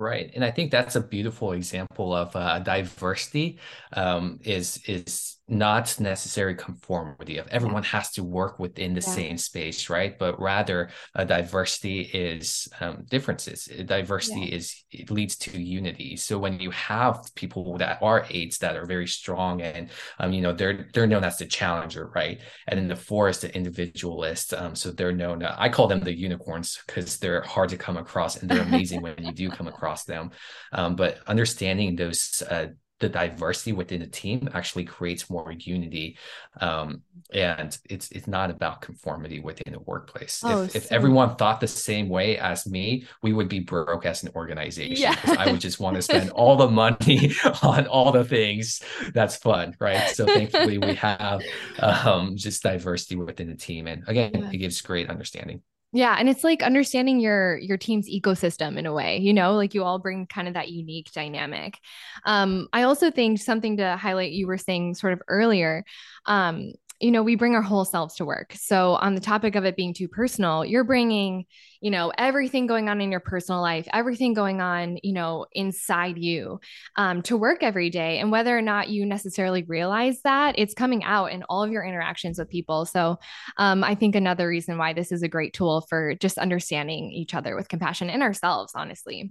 Right, 0.04 0.30
and 0.36 0.44
I 0.44 0.52
think 0.52 0.70
that's 0.70 0.98
a 0.98 1.02
beautiful 1.02 1.54
example 1.54 2.14
of 2.14 2.36
uh, 2.36 2.60
diversity. 2.60 3.58
Um, 3.94 4.40
is 4.44 4.78
is 4.86 5.38
not 5.50 6.00
necessary 6.00 6.56
conformity 6.56 7.38
of 7.38 7.46
everyone 7.50 7.84
has 7.84 8.12
to 8.12 8.24
work 8.24 8.60
within 8.60 8.94
the 8.94 9.02
yeah. 9.02 9.14
same 9.14 9.38
space 9.38 9.90
right 9.90 10.18
but 10.18 10.40
rather 10.40 10.90
a 11.16 11.26
diversity 11.26 12.02
is 12.02 12.70
um, 12.80 13.04
differences 13.10 13.70
diversity 13.86 14.42
yeah. 14.42 14.56
is 14.56 14.84
it 14.92 15.12
leads 15.12 15.36
to 15.36 15.62
unity 15.62 16.16
so 16.16 16.40
when 16.40 16.60
you 16.62 16.72
have 16.72 17.30
people 17.36 17.78
that 17.78 18.02
are 18.02 18.26
eights 18.30 18.58
that 18.58 18.78
are 18.78 18.86
very 18.86 19.06
strong 19.06 19.62
and 19.62 19.90
um, 20.20 20.32
you 20.32 20.42
know 20.42 20.54
they're 20.54 20.88
they're 20.94 21.08
known 21.08 21.26
as 21.26 21.38
the 21.38 21.46
challenger 21.46 22.10
right 22.16 22.40
and 22.68 22.80
then 22.80 22.88
the 22.88 22.96
forest, 22.96 23.42
the 23.42 23.54
individualist 23.54 24.54
um, 24.54 24.74
so 24.74 24.92
they're 24.92 25.12
known 25.12 25.44
uh, 25.44 25.56
i 25.60 25.68
call 25.68 25.88
them 25.88 26.00
the 26.00 26.18
unicorns 26.18 26.82
because 26.88 27.18
they're 27.18 27.42
hard 27.42 27.68
to 27.68 27.78
come 27.78 27.98
across 27.98 28.38
and 28.38 28.50
they're 28.50 28.64
amazing 28.64 29.02
when 29.02 29.16
you 29.22 29.34
do 29.34 29.50
come 29.50 29.68
across 29.68 29.93
them. 30.02 30.32
Um, 30.72 30.96
but 30.96 31.20
understanding 31.28 31.96
those 31.96 32.42
uh, 32.50 32.68
the 33.04 33.10
diversity 33.10 33.74
within 33.74 34.00
the 34.00 34.08
team 34.08 34.48
actually 34.54 34.86
creates 34.86 35.30
more 35.30 35.52
unity 35.52 36.18
um, 36.62 37.02
and 37.34 37.78
it's 37.90 38.10
it's 38.12 38.28
not 38.28 38.50
about 38.50 38.82
conformity 38.82 39.42
within 39.42 39.74
the 39.74 39.80
workplace. 39.82 40.42
Oh, 40.46 40.64
if, 40.64 40.72
so... 40.72 40.78
if 40.78 40.92
everyone 40.92 41.36
thought 41.36 41.60
the 41.60 41.68
same 41.68 42.08
way 42.08 42.38
as 42.38 42.66
me 42.66 43.06
we 43.22 43.34
would 43.34 43.50
be 43.50 43.60
broke 43.60 44.06
as 44.06 44.24
an 44.24 44.30
organization 44.36 44.96
yeah. 44.96 45.18
i 45.38 45.52
would 45.52 45.60
just 45.60 45.82
want 45.82 45.98
to 45.98 46.02
spend 46.02 46.30
all 46.40 46.56
the 46.56 46.70
money 46.70 47.34
on 47.62 47.88
all 47.88 48.12
the 48.14 48.24
things. 48.24 48.82
That's 49.14 49.36
fun 49.36 49.76
right? 49.80 50.10
So 50.12 50.26
thankfully 50.26 50.78
we 50.78 50.96
have 51.10 51.42
um, 51.80 52.38
just 52.38 52.64
diversity 52.64 53.18
within 53.18 53.50
the 53.50 53.56
team 53.56 53.88
and 53.88 54.08
again 54.08 54.32
yeah. 54.34 54.50
it 54.50 54.58
gives 54.58 54.80
great 54.80 55.10
understanding 55.10 55.62
yeah, 55.96 56.16
and 56.18 56.28
it's 56.28 56.44
like 56.44 56.64
understanding 56.64 57.20
your 57.20 57.58
your 57.60 57.78
team's 57.78 58.10
ecosystem 58.10 58.78
in 58.78 58.88
a 58.88 58.94
way, 58.94 59.20
you 59.20 59.32
know, 59.32 59.54
like 59.54 59.76
you 59.76 59.84
all 59.84 60.00
bring 60.00 60.26
kind 60.26 60.48
of 60.48 60.56
that 60.56 60.70
unique 60.70 61.12
dynamic. 61.12 61.78
Um, 62.26 62.68
I 62.74 62.82
also 62.84 63.12
think 63.12 63.40
something 63.40 63.78
to 63.78 63.96
highlight 63.96 64.32
you 64.32 64.48
were 64.48 64.58
saying 64.58 64.96
sort 64.96 65.14
of 65.14 65.22
earlier, 65.28 65.86
um, 66.26 66.72
you 67.04 67.12
know, 67.12 67.22
we 67.22 67.36
bring 67.36 67.54
our 67.54 67.62
whole 67.62 67.84
selves 67.84 68.16
to 68.16 68.26
work. 68.26 68.54
So, 68.58 68.94
on 68.94 69.14
the 69.14 69.20
topic 69.20 69.56
of 69.56 69.66
it 69.66 69.76
being 69.76 69.94
too 69.94 70.08
personal, 70.08 70.64
you're 70.64 70.86
bringing, 70.86 71.44
you 71.82 71.92
know, 71.92 72.14
everything 72.18 72.66
going 72.66 72.88
on 72.88 73.02
in 73.02 73.12
your 73.12 73.20
personal 73.20 73.62
life, 73.62 73.86
everything 73.92 74.34
going 74.34 74.62
on, 74.62 74.98
you 75.04 75.12
know, 75.12 75.46
inside 75.52 76.18
you 76.18 76.62
um, 76.96 77.22
to 77.24 77.36
work 77.36 77.62
every 77.62 77.90
day. 77.90 78.20
And 78.20 78.32
whether 78.32 78.58
or 78.58 78.62
not 78.62 78.88
you 78.88 79.06
necessarily 79.06 79.64
realize 79.64 80.22
that, 80.24 80.56
it's 80.58 80.74
coming 80.74 81.04
out 81.04 81.34
in 81.34 81.44
all 81.50 81.62
of 81.62 81.72
your 81.72 81.84
interactions 81.84 82.40
with 82.40 82.50
people. 82.50 82.86
So, 82.86 83.20
um, 83.58 83.84
I 83.84 83.96
think 83.96 84.16
another 84.16 84.48
reason 84.48 84.78
why 84.78 84.94
this 84.94 85.12
is 85.12 85.24
a 85.24 85.28
great 85.28 85.54
tool 85.54 85.82
for 85.90 86.16
just 86.16 86.38
understanding 86.38 87.12
each 87.12 87.34
other 87.34 87.58
with 87.58 87.68
compassion 87.68 88.10
and 88.10 88.24
ourselves, 88.24 88.72
honestly 88.76 89.30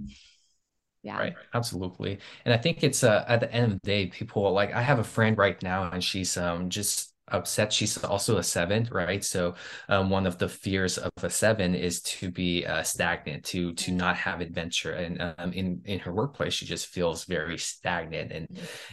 yeah 1.05 1.19
right 1.19 1.35
absolutely 1.53 2.17
and 2.45 2.55
i 2.55 2.57
think 2.57 2.85
it's 2.85 3.03
uh 3.03 3.25
at 3.27 3.41
the 3.41 3.53
end 3.53 3.73
of 3.73 3.73
the 3.73 3.85
day 3.85 4.07
people 4.07 4.53
like 4.53 4.73
i 4.73 4.81
have 4.81 5.01
a 5.01 5.05
friend 5.05 5.37
right 5.37 5.61
now 5.61 5.91
and 5.91 6.05
she's 6.05 6.37
um 6.37 6.71
just 6.71 7.12
upset. 7.33 7.73
She's 7.73 8.03
also 8.05 8.39
a 8.39 8.43
seven, 8.43 8.89
right? 8.91 9.25
So 9.25 9.55
um, 9.89 10.11
one 10.11 10.27
of 10.27 10.39
the 10.39 10.49
fears 10.49 10.99
of 10.99 11.11
a 11.23 11.31
seven 11.31 11.75
is 11.75 12.01
to 12.03 12.31
be 12.31 12.65
uh, 12.67 12.83
stagnant, 12.83 13.45
to 13.47 13.73
to 13.75 13.93
not 13.93 14.17
have 14.17 14.41
adventure. 14.41 14.93
And 14.93 15.35
um, 15.39 15.53
in 15.53 15.83
in 15.85 15.99
her 16.01 16.13
workplace, 16.13 16.55
she 16.55 16.67
just 16.67 16.87
feels 16.87 17.25
very 17.25 17.59
stagnant 17.59 18.33
and 18.33 18.47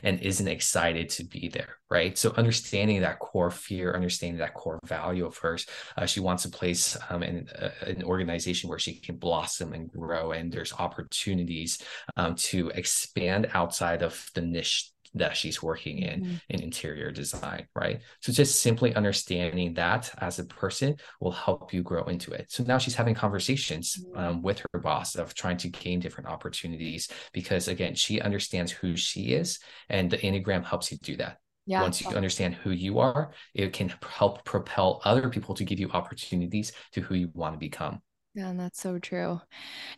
and 0.03 0.19
isn't 0.21 0.47
excited 0.47 1.09
to 1.09 1.23
be 1.25 1.49
there, 1.49 1.75
right? 1.89 2.17
So 2.17 2.33
understanding 2.37 3.01
that 3.01 3.19
core 3.19 3.51
fear, 3.51 3.93
understanding 3.93 4.39
that 4.39 4.53
core 4.53 4.79
value 4.85 5.25
of 5.25 5.37
hers, 5.37 5.65
uh, 5.97 6.05
she 6.05 6.19
wants 6.19 6.45
a 6.45 6.49
place 6.49 6.97
um, 7.09 7.23
in 7.23 7.47
uh, 7.49 7.69
an 7.85 8.03
organization 8.03 8.69
where 8.69 8.79
she 8.79 8.95
can 8.95 9.17
blossom 9.17 9.73
and 9.73 9.91
grow, 9.91 10.31
and 10.31 10.51
there's 10.51 10.73
opportunities 10.73 11.83
um, 12.17 12.35
to 12.35 12.69
expand 12.69 13.49
outside 13.53 14.01
of 14.01 14.29
the 14.33 14.41
niche 14.41 14.91
that 15.13 15.35
she's 15.35 15.61
working 15.61 15.99
in 15.99 16.21
mm-hmm. 16.21 16.35
in 16.49 16.61
interior 16.61 17.11
design 17.11 17.67
right 17.75 18.01
so 18.21 18.31
just 18.31 18.61
simply 18.61 18.93
understanding 18.95 19.73
that 19.73 20.11
as 20.19 20.39
a 20.39 20.45
person 20.45 20.95
will 21.19 21.31
help 21.31 21.73
you 21.73 21.81
grow 21.81 22.03
into 22.03 22.31
it 22.31 22.45
so 22.49 22.63
now 22.63 22.77
she's 22.77 22.95
having 22.95 23.15
conversations 23.15 23.97
mm-hmm. 23.97 24.17
um, 24.19 24.41
with 24.41 24.63
her 24.71 24.79
boss 24.79 25.15
of 25.15 25.33
trying 25.33 25.57
to 25.57 25.69
gain 25.69 25.99
different 25.99 26.29
opportunities 26.29 27.09
because 27.33 27.67
again 27.67 27.95
she 27.95 28.21
understands 28.21 28.71
who 28.71 28.95
she 28.95 29.33
is 29.33 29.59
and 29.89 30.09
the 30.09 30.17
enneagram 30.17 30.63
helps 30.63 30.91
you 30.91 30.97
do 30.99 31.15
that 31.15 31.37
yeah. 31.69 31.83
Once 31.83 32.01
you 32.01 32.09
understand 32.09 32.55
who 32.55 32.71
you 32.71 32.97
are, 32.97 33.29
it 33.53 33.73
can 33.73 33.93
help 34.01 34.43
propel 34.43 35.01
other 35.05 35.29
people 35.29 35.53
to 35.53 35.63
give 35.63 35.79
you 35.79 35.91
opportunities 35.91 36.71
to 36.93 37.01
who 37.01 37.13
you 37.13 37.29
want 37.35 37.53
to 37.53 37.59
become. 37.59 38.01
Yeah, 38.35 38.49
and 38.49 38.59
that's 38.59 38.79
so 38.79 38.99
true. 38.99 39.41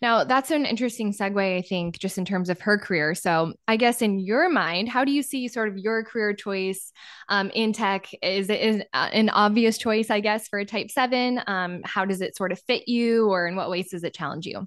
Now, 0.02 0.24
that's 0.24 0.52
an 0.52 0.66
interesting 0.66 1.14
segue, 1.14 1.58
I 1.58 1.62
think, 1.62 2.00
just 2.00 2.18
in 2.18 2.24
terms 2.26 2.50
of 2.50 2.62
her 2.62 2.78
career. 2.78 3.14
So, 3.14 3.54
I 3.68 3.76
guess 3.76 4.02
in 4.02 4.20
your 4.20 4.50
mind, 4.50 4.88
how 4.90 5.04
do 5.04 5.12
you 5.12 5.22
see 5.22 5.48
sort 5.50 5.68
of 5.68 5.78
your 5.78 6.04
career 6.04 6.34
choice 6.34 6.94
um, 7.30 7.52
in 7.54 7.74
tech? 7.74 8.08
Is 8.24 8.50
it 8.50 8.62
is 8.62 8.84
uh, 8.94 9.10
an 9.12 9.30
obvious 9.30 9.78
choice, 9.78 10.10
I 10.10 10.22
guess, 10.22 10.48
for 10.48 10.60
a 10.60 10.66
type 10.66 10.90
seven? 10.92 11.42
Um, 11.46 11.82
how 11.84 12.06
does 12.06 12.22
it 12.22 12.36
sort 12.38 12.54
of 12.54 12.60
fit 12.62 12.88
you, 12.88 13.30
or 13.30 13.48
in 13.48 13.56
what 13.58 13.70
ways 13.70 13.90
does 13.92 14.04
it 14.04 14.14
challenge 14.14 14.46
you? 14.46 14.66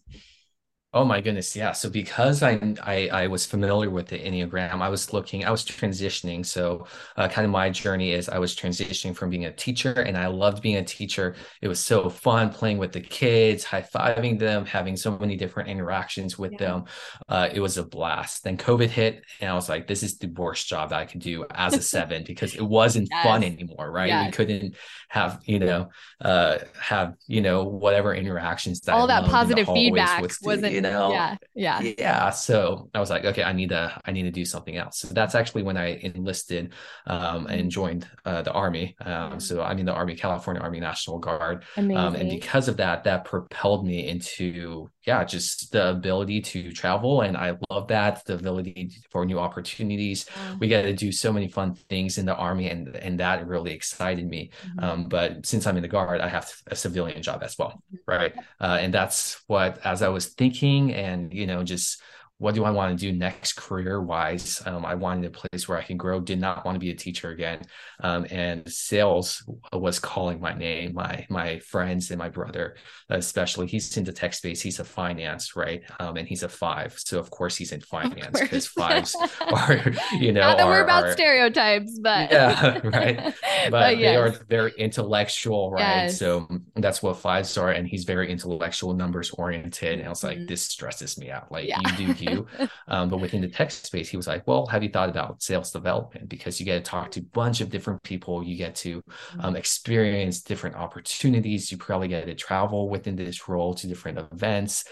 Oh 0.95 1.05
my 1.05 1.21
goodness, 1.21 1.57
yeah. 1.57 1.73
So 1.73 1.91
because 1.91 2.41
I, 2.45 2.53
I 2.81 3.09
I 3.13 3.27
was 3.27 3.45
familiar 3.45 3.91
with 3.91 4.07
the 4.07 4.17
Enneagram, 4.17 4.81
I 4.81 4.89
was 4.89 5.13
looking, 5.13 5.45
I 5.45 5.51
was 5.51 5.65
transitioning. 5.65 6.47
So 6.47 6.87
uh, 7.17 7.27
kind 7.27 7.45
of 7.45 7.51
my 7.51 7.69
journey 7.69 8.13
is 8.13 8.29
I 8.29 8.39
was 8.39 8.55
transitioning 8.55 9.17
from 9.17 9.29
being 9.29 9.47
a 9.47 9.53
teacher, 9.53 9.93
and 9.93 10.17
I 10.17 10.29
loved 10.29 10.63
being 10.63 10.77
a 10.77 10.85
teacher. 10.85 11.35
It 11.61 11.67
was 11.67 11.81
so 11.81 12.09
fun 12.09 12.51
playing 12.51 12.79
with 12.79 12.93
the 12.93 13.01
kids, 13.01 13.65
high 13.65 13.83
fiving 13.83 14.39
them, 14.39 14.65
having 14.67 14.97
so 14.97 15.19
many 15.19 15.35
different 15.35 15.69
interactions 15.69 16.39
with 16.39 16.53
yeah. 16.53 16.59
them. 16.59 16.85
Uh, 17.29 17.49
it 17.53 17.59
was 17.59 17.77
a 17.77 17.83
blast. 17.83 18.45
Then 18.45 18.57
COVID 18.57 18.89
hit, 18.89 19.25
and 19.41 19.51
I 19.51 19.55
was 19.55 19.69
like, 19.69 19.89
this 19.89 20.05
is 20.05 20.19
the 20.19 20.29
worst 20.29 20.69
job 20.69 20.91
that 20.91 21.01
I 21.01 21.07
could 21.07 21.21
do 21.21 21.45
as 21.51 21.75
a 21.75 21.83
seven 21.95 22.23
because 22.23 22.55
it 22.55 22.63
wasn't 22.63 23.09
yes. 23.11 23.25
fun 23.25 23.43
anymore, 23.43 23.91
right? 23.91 24.11
Yes. 24.11 24.27
We 24.27 24.31
couldn't 24.31 24.77
have 25.09 25.41
you 25.45 25.59
know 25.59 25.89
uh, 26.21 26.59
have 26.81 27.15
you 27.27 27.41
know 27.41 27.65
whatever 27.65 28.15
interactions 28.15 28.81
that 28.83 28.95
all 28.95 29.07
that 29.07 29.25
positive 29.25 29.67
feedback 29.67 30.23
wasn't 30.43 30.84
know 30.85 31.11
yeah 31.11 31.37
yeah. 31.55 31.81
Yeah 31.99 32.31
so 32.31 32.88
i 32.95 33.00
was 33.00 33.11
like 33.11 33.25
okay 33.25 33.43
i 33.43 33.53
need 33.53 33.71
to 33.71 33.85
i 34.05 34.11
need 34.12 34.25
to 34.25 34.31
do 34.31 34.45
something 34.45 34.76
else. 34.76 34.99
So 35.00 35.09
that's 35.09 35.35
actually 35.35 35.64
when 35.69 35.76
i 35.76 35.88
enlisted 36.09 36.73
um, 37.07 37.47
and 37.47 37.71
joined 37.71 38.07
uh, 38.25 38.43
the 38.43 38.53
army 38.53 38.87
um, 39.05 39.41
so 39.41 39.62
i'm 39.62 39.79
in 39.79 39.87
the 39.87 39.97
army 40.00 40.14
california 40.14 40.62
army 40.62 40.81
national 40.81 41.19
guard. 41.19 41.64
Um, 41.76 42.14
and 42.14 42.29
because 42.31 42.69
of 42.69 42.76
that 42.79 43.05
that 43.05 43.25
propelled 43.25 43.87
me 43.87 43.99
into 44.09 44.88
yeah 45.07 45.25
just 45.25 45.73
the 45.73 45.91
ability 45.91 46.41
to 46.41 46.73
travel 46.73 47.23
and 47.23 47.37
i 47.37 47.49
love 47.71 47.88
that 47.88 48.25
the 48.26 48.35
ability 48.35 48.91
for 49.11 49.25
new 49.25 49.38
opportunities. 49.38 50.26
We 50.59 50.69
get 50.69 50.83
to 50.83 50.93
do 50.93 51.12
so 51.12 51.33
many 51.33 51.49
fun 51.49 51.75
things 51.75 52.19
in 52.19 52.26
the 52.26 52.35
army 52.35 52.67
and 52.71 52.83
and 52.97 53.14
that 53.21 53.47
really 53.47 53.73
excited 53.73 54.26
me. 54.26 54.43
Mm-hmm. 54.45 54.85
um, 54.85 54.99
but 55.09 55.47
since 55.50 55.67
i'm 55.67 55.76
in 55.76 55.83
the 55.83 55.95
guard 55.97 56.21
i 56.21 56.29
have 56.29 56.47
a 56.75 56.76
civilian 56.85 57.23
job 57.29 57.43
as 57.43 57.55
well 57.59 57.73
mm-hmm. 57.93 58.11
right? 58.14 58.33
Uh, 58.61 58.79
and 58.83 58.91
that's 58.99 59.43
what 59.53 59.71
as 59.85 59.99
i 60.03 60.11
was 60.17 60.26
thinking 60.41 60.74
and 60.83 61.33
you 61.33 61.47
know 61.47 61.62
just 61.62 62.00
what 62.38 62.55
do 62.55 62.64
I 62.64 62.71
want 62.71 62.99
to 62.99 63.12
do 63.12 63.17
next 63.17 63.55
career 63.55 64.03
wise? 64.03 64.61
Um, 64.67 64.85
I 64.85 64.97
wanted 64.97 65.25
a 65.25 65.31
place 65.31 65.69
where 65.69 65.79
I 65.79 65.83
can 65.83 65.97
grow, 65.97 66.21
did 66.21 66.41
not 66.41 66.64
want 66.64 66.75
to 66.75 66.81
be 66.81 66.91
a 66.91 66.95
teacher 66.95 67.31
again. 67.31 67.62
Um, 68.03 68.26
and 68.29 68.71
sales 68.71 69.49
was 69.73 70.00
calling 70.00 70.41
my 70.41 70.53
name, 70.53 70.95
my, 70.95 71.26
my 71.31 71.61
friends 71.61 72.11
and 72.11 72.19
my 72.19 72.29
brother, 72.29 72.76
especially 73.09 73.69
he's 73.69 73.97
in 73.97 74.03
the 74.03 74.12
tech 74.12 74.35
space. 74.35 74.61
He's 74.61 74.81
a 74.81 74.85
finance, 74.85 75.55
right. 75.55 75.83
Um, 76.00 76.17
and 76.17 76.26
he's 76.26 76.43
a 76.43 76.49
five. 76.49 76.95
So 76.99 77.21
of 77.21 77.31
course 77.31 77.57
he's 77.57 77.71
in 77.71 77.81
finance 77.81 78.41
because 78.41 78.67
fives 78.67 79.14
are, 79.41 79.81
you 80.19 80.33
know, 80.33 80.41
not 80.41 80.59
that 80.59 80.67
are, 80.67 80.71
we're 80.71 80.83
about 80.83 81.05
are, 81.05 81.12
stereotypes, 81.12 82.00
but 82.00 82.33
yeah, 82.33 82.81
right. 82.85 83.35
But, 83.64 83.71
but 83.71 83.99
yes. 83.99 84.12
they 84.12 84.17
are 84.17 84.45
very 84.49 84.73
intellectual, 84.76 85.71
right. 85.71 85.81
Yes. 85.81 86.19
So 86.19 86.47
that's 86.76 87.03
what 87.03 87.17
fives 87.17 87.57
are. 87.57 87.71
And 87.71 87.88
he's 87.88 88.05
very 88.05 88.31
intellectual, 88.31 88.93
numbers 88.93 89.31
oriented. 89.31 90.00
And 90.00 90.07
I 90.07 90.11
was 90.11 90.23
like, 90.23 90.37
mm-hmm. 90.37 90.47
this 90.47 90.62
stresses 90.67 91.17
me 91.17 91.31
out. 91.31 91.50
Like 91.50 91.67
yeah. 91.67 91.79
you 91.81 92.14
do 92.14 92.24
you. 92.25 92.47
Um, 92.88 93.09
but 93.09 93.19
within 93.19 93.40
the 93.40 93.49
tech 93.49 93.71
space, 93.71 94.09
he 94.09 94.16
was 94.16 94.26
like, 94.26 94.47
well, 94.47 94.66
have 94.66 94.83
you 94.83 94.88
thought 94.88 95.09
about 95.09 95.43
sales 95.43 95.71
development? 95.71 96.28
Because 96.28 96.61
you 96.61 96.66
get 96.66 96.85
to 96.85 96.90
talk 96.90 97.11
to 97.12 97.21
a 97.21 97.23
bunch 97.23 97.61
of 97.61 97.71
different 97.71 98.02
people. 98.02 98.43
You 98.43 98.57
get 98.57 98.75
to 98.76 99.02
um, 99.38 99.40
mm-hmm. 99.40 99.57
experience 99.57 100.43
different 100.43 100.76
opportunities. 100.76 101.71
You 101.71 101.78
probably 101.78 102.09
get 102.09 102.26
to 102.26 102.35
travel 102.35 102.88
within 102.88 103.16
this 103.16 103.49
role 103.49 103.75
to 103.75 103.87
different 103.87 104.19
events. 104.19 104.85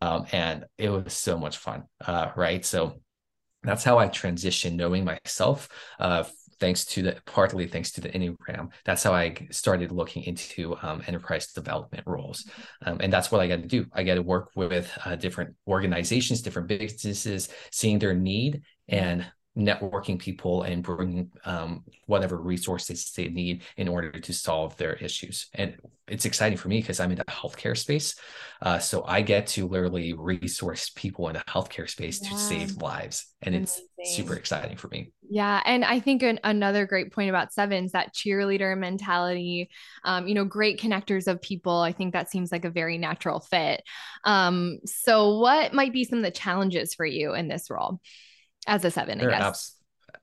Um, 0.00 0.26
and 0.32 0.64
it 0.76 0.90
was 0.90 1.14
so 1.14 1.38
much 1.38 1.58
fun. 1.58 1.84
Uh, 2.04 2.30
right. 2.36 2.64
So 2.64 3.00
that's 3.62 3.84
how 3.84 3.98
I 3.98 4.08
transitioned 4.08 4.76
knowing 4.76 5.04
myself 5.04 5.68
uh, 5.98 6.24
thanks 6.60 6.84
to 6.84 7.02
the 7.02 7.16
partly 7.26 7.66
thanks 7.66 7.92
to 7.92 8.00
the 8.00 8.08
enneagram 8.10 8.68
that's 8.84 9.02
how 9.02 9.12
i 9.12 9.34
started 9.50 9.92
looking 9.92 10.22
into 10.24 10.76
um, 10.82 11.02
enterprise 11.06 11.52
development 11.52 12.04
roles. 12.06 12.48
Um, 12.84 12.98
and 13.00 13.12
that's 13.12 13.30
what 13.30 13.40
i 13.40 13.48
got 13.48 13.62
to 13.62 13.68
do. 13.68 13.86
I 13.92 14.02
got 14.02 14.14
to 14.14 14.22
work 14.22 14.50
with 14.54 14.90
uh, 15.04 15.16
different 15.16 15.54
organizations 15.66 16.42
different 16.42 16.68
businesses 16.68 17.48
seeing 17.70 17.98
their 17.98 18.14
need 18.14 18.62
and 18.88 19.26
networking 19.58 20.18
people 20.18 20.62
and 20.62 20.82
bringing 20.82 21.30
um, 21.44 21.82
whatever 22.06 22.36
resources 22.36 23.12
they 23.16 23.28
need 23.28 23.62
in 23.76 23.88
order 23.88 24.12
to 24.12 24.32
solve 24.32 24.76
their 24.76 24.94
issues. 24.94 25.48
And 25.54 25.76
it's 26.06 26.24
exciting 26.24 26.56
for 26.56 26.68
me 26.68 26.80
because 26.80 27.00
I'm 27.00 27.10
in 27.10 27.18
the 27.18 27.24
healthcare 27.24 27.76
space. 27.76 28.14
Uh, 28.62 28.78
so 28.78 29.04
I 29.04 29.20
get 29.20 29.46
to 29.48 29.66
literally 29.66 30.14
resource 30.14 30.90
people 30.94 31.28
in 31.28 31.34
the 31.34 31.40
healthcare 31.40 31.90
space 31.90 32.20
yeah. 32.22 32.30
to 32.30 32.38
save 32.38 32.76
lives. 32.76 33.26
And 33.42 33.54
Amazing. 33.54 33.84
it's 33.98 34.16
super 34.16 34.34
exciting 34.34 34.76
for 34.76 34.88
me. 34.88 35.12
Yeah. 35.28 35.60
And 35.66 35.84
I 35.84 36.00
think 36.00 36.22
an, 36.22 36.40
another 36.44 36.86
great 36.86 37.12
point 37.12 37.28
about 37.28 37.52
sevens, 37.52 37.92
that 37.92 38.14
cheerleader 38.14 38.78
mentality, 38.78 39.68
um, 40.04 40.26
you 40.26 40.34
know, 40.34 40.44
great 40.44 40.80
connectors 40.80 41.26
of 41.26 41.42
people. 41.42 41.80
I 41.80 41.92
think 41.92 42.14
that 42.14 42.30
seems 42.30 42.50
like 42.50 42.64
a 42.64 42.70
very 42.70 42.96
natural 42.96 43.40
fit. 43.40 43.82
Um, 44.24 44.78
so, 44.86 45.38
what 45.38 45.74
might 45.74 45.92
be 45.92 46.04
some 46.04 46.18
of 46.18 46.24
the 46.24 46.30
challenges 46.30 46.94
for 46.94 47.04
you 47.04 47.34
in 47.34 47.48
this 47.48 47.70
role? 47.70 48.00
As 48.66 48.84
a 48.84 48.90
seven, 48.90 49.20
sure, 49.20 49.34
I 49.34 49.38
guess. 49.38 49.74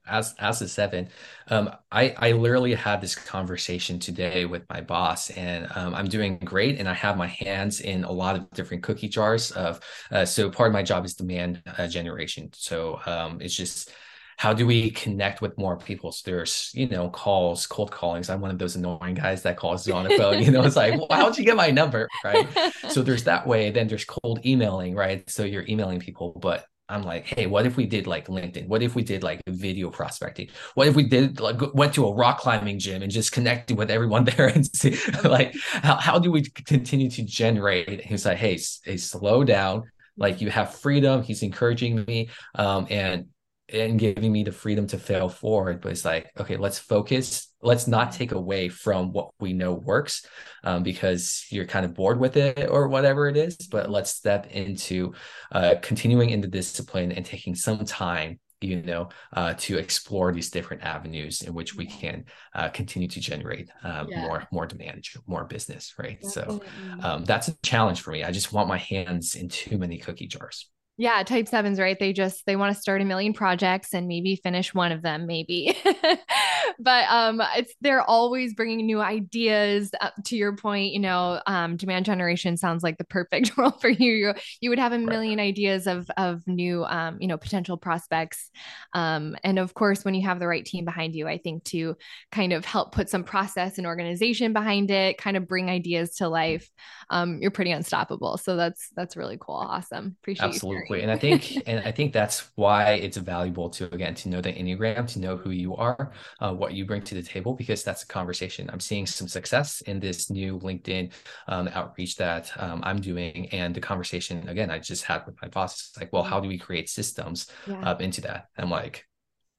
As 0.08 0.34
as 0.38 0.62
a 0.62 0.68
seven, 0.68 1.08
um, 1.48 1.70
I 1.90 2.14
I 2.16 2.32
literally 2.32 2.74
had 2.74 3.00
this 3.00 3.14
conversation 3.14 3.98
today 3.98 4.44
with 4.44 4.62
my 4.68 4.80
boss, 4.80 5.30
and 5.30 5.68
um, 5.74 5.94
I'm 5.94 6.08
doing 6.08 6.38
great, 6.38 6.78
and 6.78 6.88
I 6.88 6.94
have 6.94 7.16
my 7.16 7.26
hands 7.26 7.80
in 7.80 8.04
a 8.04 8.12
lot 8.12 8.36
of 8.36 8.48
different 8.50 8.82
cookie 8.82 9.08
jars 9.08 9.50
of. 9.52 9.80
Uh, 10.10 10.24
so 10.24 10.50
part 10.50 10.68
of 10.68 10.72
my 10.72 10.82
job 10.82 11.04
is 11.04 11.14
demand 11.14 11.62
uh, 11.78 11.88
generation. 11.88 12.50
So 12.52 13.00
um, 13.06 13.40
it's 13.40 13.54
just 13.54 13.90
how 14.36 14.52
do 14.52 14.66
we 14.66 14.90
connect 14.90 15.40
with 15.40 15.56
more 15.56 15.78
people? 15.78 16.12
So 16.12 16.30
there's, 16.30 16.70
you 16.74 16.86
know, 16.88 17.08
calls, 17.08 17.66
cold 17.66 17.90
callings. 17.90 18.28
I'm 18.28 18.40
one 18.40 18.50
of 18.50 18.58
those 18.58 18.76
annoying 18.76 19.14
guys 19.14 19.42
that 19.42 19.56
calls 19.56 19.88
on 19.88 20.04
the 20.04 20.16
phone. 20.16 20.42
You 20.42 20.50
know, 20.50 20.62
it's 20.62 20.76
like, 20.76 20.94
well, 20.94 21.06
how'd 21.10 21.38
you 21.38 21.44
get 21.44 21.56
my 21.56 21.70
number? 21.70 22.06
Right. 22.22 22.46
so 22.90 23.02
there's 23.02 23.24
that 23.24 23.46
way. 23.46 23.70
Then 23.70 23.88
there's 23.88 24.04
cold 24.04 24.44
emailing, 24.44 24.94
right? 24.94 25.28
So 25.30 25.44
you're 25.44 25.64
emailing 25.66 26.00
people, 26.00 26.32
but 26.40 26.66
I'm 26.88 27.02
like, 27.02 27.26
hey, 27.26 27.46
what 27.46 27.66
if 27.66 27.76
we 27.76 27.86
did 27.86 28.06
like 28.06 28.28
LinkedIn? 28.28 28.68
What 28.68 28.82
if 28.82 28.94
we 28.94 29.02
did 29.02 29.24
like 29.24 29.40
video 29.48 29.90
prospecting? 29.90 30.48
What 30.74 30.86
if 30.86 30.94
we 30.94 31.02
did 31.02 31.40
like 31.40 31.60
went 31.74 31.94
to 31.94 32.06
a 32.06 32.14
rock 32.14 32.38
climbing 32.38 32.78
gym 32.78 33.02
and 33.02 33.10
just 33.10 33.32
connected 33.32 33.76
with 33.76 33.90
everyone 33.90 34.24
there 34.36 34.46
and 34.46 34.64
see 34.74 34.96
like 35.24 35.54
how, 35.64 35.96
how 35.96 36.18
do 36.18 36.30
we 36.30 36.42
continue 36.42 37.10
to 37.10 37.24
generate? 37.24 38.00
He's 38.02 38.24
like, 38.24 38.38
hey, 38.38 38.58
hey, 38.84 38.96
slow 38.96 39.42
down. 39.42 39.90
Like 40.16 40.40
you 40.40 40.50
have 40.50 40.74
freedom. 40.76 41.22
He's 41.22 41.42
encouraging 41.42 42.04
me. 42.06 42.30
Um, 42.54 42.86
and 42.88 43.26
and 43.72 43.98
giving 43.98 44.32
me 44.32 44.44
the 44.44 44.52
freedom 44.52 44.86
to 44.86 44.98
fail 44.98 45.28
forward 45.28 45.80
but 45.80 45.92
it's 45.92 46.04
like 46.04 46.30
okay 46.38 46.56
let's 46.56 46.78
focus. 46.78 47.48
Let's 47.62 47.88
not 47.88 48.12
take 48.12 48.30
away 48.30 48.68
from 48.68 49.12
what 49.12 49.30
we 49.40 49.52
know 49.52 49.74
works 49.74 50.24
um, 50.62 50.84
because 50.84 51.46
you're 51.50 51.64
kind 51.64 51.84
of 51.84 51.94
bored 51.94 52.20
with 52.20 52.36
it 52.36 52.68
or 52.70 52.86
whatever 52.86 53.28
it 53.28 53.36
is 53.36 53.56
but 53.56 53.90
let's 53.90 54.10
step 54.10 54.46
into 54.52 55.14
uh, 55.50 55.74
continuing 55.82 56.30
in 56.30 56.40
the 56.40 56.46
discipline 56.46 57.10
and 57.10 57.26
taking 57.26 57.56
some 57.56 57.84
time 57.84 58.38
you 58.60 58.82
know 58.82 59.08
uh, 59.32 59.54
to 59.54 59.78
explore 59.78 60.32
these 60.32 60.50
different 60.50 60.82
avenues 60.82 61.42
in 61.42 61.52
which 61.54 61.74
we 61.74 61.86
can 61.86 62.24
uh, 62.54 62.68
continue 62.68 63.08
to 63.08 63.20
generate 63.20 63.68
um, 63.82 64.06
yeah. 64.08 64.20
more 64.20 64.46
more 64.52 64.66
demand 64.66 65.04
more 65.26 65.44
business 65.44 65.94
right? 65.98 66.20
Definitely. 66.22 66.60
so 67.00 67.08
um, 67.08 67.24
that's 67.24 67.48
a 67.48 67.56
challenge 67.62 68.00
for 68.00 68.12
me. 68.12 68.22
I 68.22 68.30
just 68.30 68.52
want 68.52 68.68
my 68.68 68.78
hands 68.78 69.34
in 69.34 69.48
too 69.48 69.76
many 69.78 69.98
cookie 69.98 70.28
jars 70.28 70.70
yeah, 70.98 71.22
type 71.22 71.46
sevens, 71.48 71.78
right? 71.78 71.98
They 71.98 72.12
just 72.12 72.46
they 72.46 72.56
want 72.56 72.74
to 72.74 72.80
start 72.80 73.02
a 73.02 73.04
million 73.04 73.32
projects 73.34 73.92
and 73.92 74.08
maybe 74.08 74.36
finish 74.36 74.74
one 74.74 74.92
of 74.92 75.02
them, 75.02 75.26
maybe. 75.26 75.76
but 76.78 77.04
um, 77.08 77.42
it's 77.56 77.74
they're 77.80 78.02
always 78.02 78.54
bringing 78.54 78.84
new 78.86 79.00
ideas. 79.00 79.90
Uh, 80.00 80.10
to 80.24 80.36
your 80.36 80.56
point, 80.56 80.92
you 80.92 81.00
know, 81.00 81.40
um, 81.46 81.76
demand 81.76 82.04
generation 82.04 82.56
sounds 82.56 82.82
like 82.82 82.98
the 82.98 83.04
perfect 83.04 83.56
role 83.58 83.70
for 83.70 83.88
you. 83.88 84.12
You, 84.12 84.34
you 84.60 84.70
would 84.70 84.78
have 84.78 84.92
a 84.92 84.98
million 84.98 85.38
right. 85.38 85.48
ideas 85.48 85.86
of 85.86 86.10
of 86.16 86.46
new, 86.46 86.84
um, 86.84 87.18
you 87.20 87.28
know, 87.28 87.36
potential 87.36 87.76
prospects, 87.76 88.50
um, 88.92 89.36
and 89.44 89.58
of 89.58 89.74
course, 89.74 90.04
when 90.04 90.14
you 90.14 90.26
have 90.26 90.38
the 90.38 90.46
right 90.46 90.64
team 90.64 90.84
behind 90.84 91.14
you, 91.14 91.28
I 91.28 91.38
think 91.38 91.64
to 91.64 91.96
kind 92.32 92.52
of 92.52 92.64
help 92.64 92.92
put 92.92 93.08
some 93.08 93.24
process 93.24 93.78
and 93.78 93.86
organization 93.86 94.52
behind 94.52 94.90
it, 94.90 95.18
kind 95.18 95.36
of 95.36 95.48
bring 95.48 95.70
ideas 95.70 96.16
to 96.16 96.28
life. 96.28 96.68
Um, 97.10 97.40
you're 97.40 97.50
pretty 97.50 97.70
unstoppable. 97.70 98.38
So 98.38 98.56
that's 98.56 98.88
that's 98.96 99.16
really 99.16 99.38
cool. 99.40 99.56
Awesome. 99.56 100.16
Appreciate 100.22 100.46
it. 100.46 100.48
absolutely. 100.48 101.02
and 101.02 101.10
I 101.10 101.18
think 101.18 101.62
and 101.66 101.80
I 101.80 101.92
think 101.92 102.12
that's 102.12 102.50
why 102.54 102.94
it's 102.94 103.16
valuable 103.16 103.70
to 103.70 103.92
again 103.92 104.14
to 104.16 104.28
know 104.28 104.40
the 104.40 104.52
enneagram, 104.52 105.06
to 105.12 105.20
know 105.20 105.36
who 105.36 105.50
you 105.50 105.76
are, 105.76 106.12
uh, 106.40 106.52
what 106.52 106.65
you 106.72 106.84
bring 106.84 107.02
to 107.02 107.14
the 107.14 107.22
table, 107.22 107.54
because 107.54 107.82
that's 107.82 108.02
a 108.02 108.06
conversation. 108.06 108.68
I'm 108.72 108.80
seeing 108.80 109.06
some 109.06 109.28
success 109.28 109.80
in 109.82 110.00
this 110.00 110.30
new 110.30 110.58
LinkedIn 110.58 111.12
um, 111.48 111.68
outreach 111.68 112.16
that 112.16 112.50
um, 112.58 112.80
I'm 112.84 113.00
doing, 113.00 113.48
and 113.50 113.74
the 113.74 113.80
conversation 113.80 114.48
again 114.48 114.70
I 114.70 114.78
just 114.78 115.04
had 115.04 115.24
with 115.26 115.40
my 115.42 115.48
boss. 115.48 115.88
It's 115.88 115.98
like, 115.98 116.12
well, 116.12 116.22
how 116.22 116.40
do 116.40 116.48
we 116.48 116.58
create 116.58 116.88
systems 116.88 117.48
yeah. 117.66 117.80
up 117.80 118.00
into 118.00 118.20
that? 118.22 118.48
I'm 118.56 118.70
like, 118.70 119.06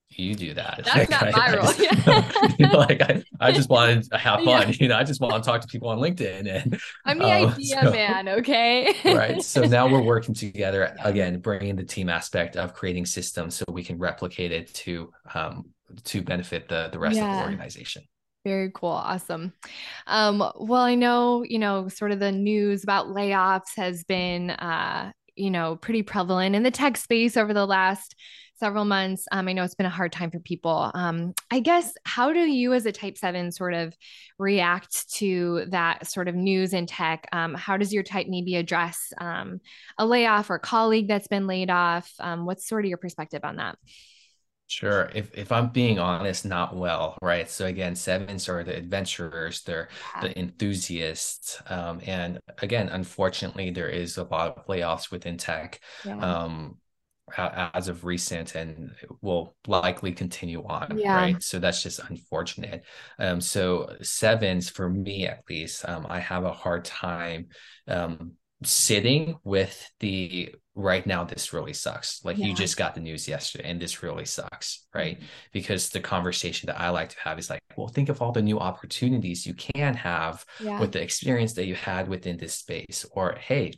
you 0.09 0.35
do 0.35 0.53
that. 0.53 0.81
That's 0.83 0.97
like, 0.97 1.09
not 1.09 1.37
I, 1.37 1.55
role. 1.55 1.67
I 1.67 2.55
know, 2.59 2.71
like 2.77 3.01
I, 3.01 3.23
I 3.39 3.51
just 3.51 3.69
wanted 3.69 4.09
to 4.11 4.17
have 4.17 4.43
fun. 4.43 4.69
Yeah. 4.69 4.75
You 4.79 4.87
know, 4.87 4.97
I 4.97 5.03
just 5.03 5.19
want 5.19 5.41
to 5.43 5.47
talk 5.47 5.61
to 5.61 5.67
people 5.67 5.89
on 5.89 5.99
LinkedIn. 5.99 6.47
And 6.47 6.79
I'm 7.05 7.19
the 7.19 7.25
um, 7.25 7.49
idea 7.49 7.81
so, 7.81 7.91
man. 7.91 8.29
Okay. 8.29 8.95
right. 9.05 9.41
So 9.41 9.63
now 9.63 9.87
we're 9.87 10.01
working 10.01 10.33
together 10.33 10.95
again, 11.03 11.39
bringing 11.39 11.75
the 11.75 11.83
team 11.83 12.09
aspect 12.09 12.55
of 12.55 12.73
creating 12.73 13.05
systems 13.05 13.55
so 13.55 13.65
we 13.69 13.83
can 13.83 13.97
replicate 13.97 14.51
it 14.51 14.73
to 14.75 15.11
um, 15.33 15.65
to 16.05 16.21
benefit 16.21 16.69
the 16.69 16.89
the 16.91 16.99
rest 16.99 17.17
yeah. 17.17 17.31
of 17.31 17.37
the 17.37 17.51
organization. 17.51 18.03
Very 18.45 18.71
cool. 18.73 18.91
Awesome. 18.91 19.51
Um, 20.05 20.39
well, 20.57 20.81
I 20.81 20.95
know, 20.95 21.43
you 21.43 21.59
know, 21.59 21.89
sort 21.89 22.11
of 22.11 22.19
the 22.19 22.31
news 22.31 22.83
about 22.83 23.07
layoffs 23.07 23.75
has 23.75 24.05
been, 24.05 24.51
uh, 24.51 25.11
you 25.35 25.51
know, 25.51 25.75
pretty 25.75 26.01
prevalent 26.01 26.55
in 26.55 26.63
the 26.63 26.71
tech 26.71 26.95
space 26.95 27.35
over 27.35 27.53
the 27.53 27.65
last 27.65 28.15
several 28.55 28.85
months. 28.85 29.25
Um, 29.31 29.47
I 29.47 29.53
know 29.53 29.63
it's 29.63 29.75
been 29.75 29.85
a 29.85 29.89
hard 29.89 30.11
time 30.11 30.31
for 30.31 30.39
people. 30.39 30.91
Um, 30.93 31.33
I 31.51 31.59
guess, 31.59 31.93
how 32.05 32.31
do 32.31 32.39
you 32.39 32.73
as 32.73 32.85
a 32.85 32.91
type 32.91 33.17
seven 33.17 33.51
sort 33.51 33.73
of 33.73 33.93
react 34.39 35.11
to 35.15 35.65
that 35.69 36.07
sort 36.07 36.27
of 36.27 36.35
news 36.35 36.73
in 36.73 36.85
tech? 36.85 37.27
Um, 37.31 37.53
how 37.53 37.75
does 37.77 37.93
your 37.93 38.03
type 38.03 38.27
maybe 38.29 38.55
address 38.55 39.11
um, 39.19 39.59
a 39.97 40.05
layoff 40.05 40.49
or 40.49 40.55
a 40.55 40.59
colleague 40.59 41.07
that's 41.07 41.27
been 41.27 41.47
laid 41.47 41.69
off? 41.69 42.09
Um, 42.19 42.45
what's 42.45 42.67
sort 42.67 42.85
of 42.85 42.89
your 42.89 42.97
perspective 42.97 43.41
on 43.43 43.57
that? 43.57 43.77
Sure. 44.67 45.09
If 45.15 45.33
if 45.33 45.51
I'm 45.51 45.69
being 45.69 45.97
honest, 45.97 46.45
not 46.45 46.75
well, 46.75 47.17
right? 47.21 47.49
So 47.49 47.65
again, 47.65 47.95
sevens 47.95 48.49
are 48.49 48.63
the 48.63 48.75
adventurers, 48.75 49.63
they're 49.63 49.87
the 50.21 50.37
enthusiasts. 50.37 51.61
Um, 51.67 52.01
and 52.05 52.39
again, 52.61 52.89
unfortunately, 52.89 53.69
there 53.71 53.87
is 53.87 54.17
a 54.17 54.23
lot 54.23 54.57
of 54.57 54.67
layoffs 54.67 55.09
within 55.09 55.37
tech. 55.37 55.79
Yeah. 56.05 56.17
Um, 56.17 56.77
as 57.35 57.89
of 57.89 58.05
recent 58.05 58.55
and 58.55 58.91
will 59.21 59.55
likely 59.67 60.13
continue 60.13 60.63
on 60.63 60.97
yeah. 60.97 61.13
right 61.13 61.43
so 61.43 61.59
that's 61.59 61.83
just 61.83 61.99
unfortunate 62.09 62.85
um 63.19 63.41
so 63.41 63.93
sevens 64.01 64.69
for 64.69 64.89
me 64.89 65.27
at 65.27 65.43
least 65.49 65.83
um 65.89 66.07
i 66.09 66.19
have 66.19 66.45
a 66.45 66.53
hard 66.53 66.85
time 66.85 67.47
um 67.89 68.31
sitting 68.63 69.35
with 69.43 69.91
the 69.99 70.55
right 70.77 71.07
now 71.07 71.23
this 71.23 71.53
really 71.53 71.73
sucks 71.73 72.23
like 72.23 72.37
yeah. 72.37 72.45
you 72.45 72.53
just 72.53 72.77
got 72.77 72.93
the 72.93 73.01
news 73.01 73.27
yesterday 73.27 73.67
and 73.67 73.81
this 73.81 74.03
really 74.03 74.25
sucks 74.25 74.85
right 74.93 75.17
mm-hmm. 75.17 75.25
because 75.51 75.89
the 75.89 75.99
conversation 75.99 76.67
that 76.67 76.79
i 76.79 76.89
like 76.89 77.09
to 77.09 77.19
have 77.19 77.39
is 77.39 77.49
like 77.49 77.61
well 77.75 77.87
think 77.87 78.09
of 78.09 78.21
all 78.21 78.31
the 78.31 78.41
new 78.41 78.59
opportunities 78.59 79.45
you 79.45 79.55
can 79.55 79.95
have 79.95 80.45
yeah. 80.59 80.79
with 80.79 80.91
the 80.91 81.01
experience 81.01 81.53
that 81.53 81.65
you 81.65 81.73
had 81.73 82.07
within 82.07 82.37
this 82.37 82.53
space 82.53 83.05
or 83.11 83.35
hey 83.39 83.73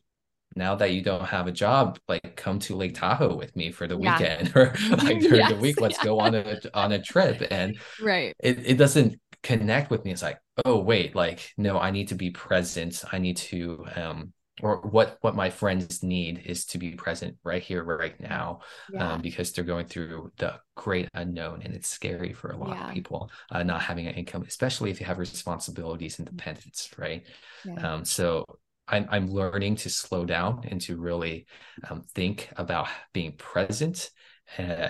now 0.55 0.75
that 0.75 0.93
you 0.93 1.01
don't 1.01 1.25
have 1.25 1.47
a 1.47 1.51
job, 1.51 1.99
like 2.07 2.35
come 2.35 2.59
to 2.59 2.75
Lake 2.75 2.95
Tahoe 2.95 3.35
with 3.35 3.55
me 3.55 3.71
for 3.71 3.87
the 3.87 3.97
yeah. 3.97 4.17
weekend 4.17 4.51
or 4.55 4.75
like 4.89 5.19
during 5.19 5.41
yes, 5.41 5.51
the 5.51 5.57
week, 5.57 5.79
let's 5.79 6.03
go 6.03 6.19
on 6.19 6.35
a 6.35 6.59
on 6.73 6.91
a 6.91 7.01
trip. 7.01 7.45
And 7.51 7.77
right. 8.01 8.33
It 8.39 8.65
it 8.65 8.77
doesn't 8.77 9.19
connect 9.43 9.91
with 9.91 10.05
me. 10.05 10.11
It's 10.11 10.23
like, 10.23 10.39
oh 10.65 10.79
wait, 10.79 11.15
like 11.15 11.53
no, 11.57 11.79
I 11.79 11.91
need 11.91 12.09
to 12.09 12.15
be 12.15 12.31
present. 12.31 13.03
I 13.11 13.19
need 13.19 13.37
to 13.37 13.85
um 13.95 14.33
or 14.61 14.77
what 14.81 15.17
what 15.21 15.35
my 15.35 15.49
friends 15.49 16.03
need 16.03 16.43
is 16.45 16.65
to 16.65 16.77
be 16.77 16.91
present 16.91 17.35
right 17.43 17.61
here 17.61 17.83
right 17.83 18.19
now 18.19 18.59
yeah. 18.91 19.13
um, 19.13 19.21
because 19.21 19.51
they're 19.51 19.63
going 19.63 19.85
through 19.85 20.31
the 20.37 20.53
great 20.75 21.07
unknown 21.13 21.61
and 21.63 21.73
it's 21.73 21.89
scary 21.89 22.33
for 22.33 22.51
a 22.51 22.57
lot 22.57 22.75
yeah. 22.75 22.87
of 22.87 22.93
people 22.93 23.29
uh, 23.51 23.63
not 23.63 23.81
having 23.81 24.07
an 24.07 24.15
income 24.15 24.43
especially 24.47 24.91
if 24.91 24.99
you 24.99 25.05
have 25.05 25.19
responsibilities 25.19 26.19
and 26.19 26.27
dependents 26.27 26.89
right 26.97 27.25
yeah. 27.65 27.93
um, 27.93 28.05
so 28.05 28.45
I'm, 28.91 29.07
I'm 29.11 29.27
learning 29.27 29.75
to 29.77 29.89
slow 29.89 30.25
down 30.25 30.63
and 30.67 30.81
to 30.81 30.97
really 30.97 31.45
um, 31.89 32.01
think 32.15 32.49
about 32.57 32.87
being 33.13 33.33
present 33.33 34.09
uh, 34.57 34.89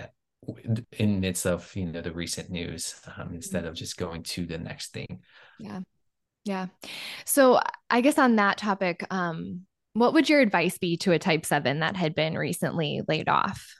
in 0.93 1.19
midst 1.19 1.45
of 1.45 1.75
you 1.75 1.85
know 1.85 2.01
the 2.01 2.13
recent 2.13 2.49
news 2.49 2.95
um, 3.17 3.33
instead 3.33 3.65
of 3.65 3.75
just 3.75 3.97
going 3.97 4.23
to 4.23 4.45
the 4.45 4.57
next 4.57 4.93
thing. 4.93 5.19
Yeah, 5.59 5.81
yeah. 6.49 6.65
So 7.25 7.59
I 7.91 8.01
guess 8.01 8.17
on 8.17 8.37
that 8.37 8.57
topic, 8.57 9.05
um, 9.11 9.67
what 9.93 10.13
would 10.13 10.27
your 10.27 10.41
advice 10.41 10.79
be 10.79 10.97
to 10.97 11.11
a 11.11 11.19
Type 11.19 11.45
Seven 11.45 11.81
that 11.81 11.95
had 11.95 12.15
been 12.15 12.35
recently 12.35 13.01
laid 13.07 13.29
off? 13.29 13.75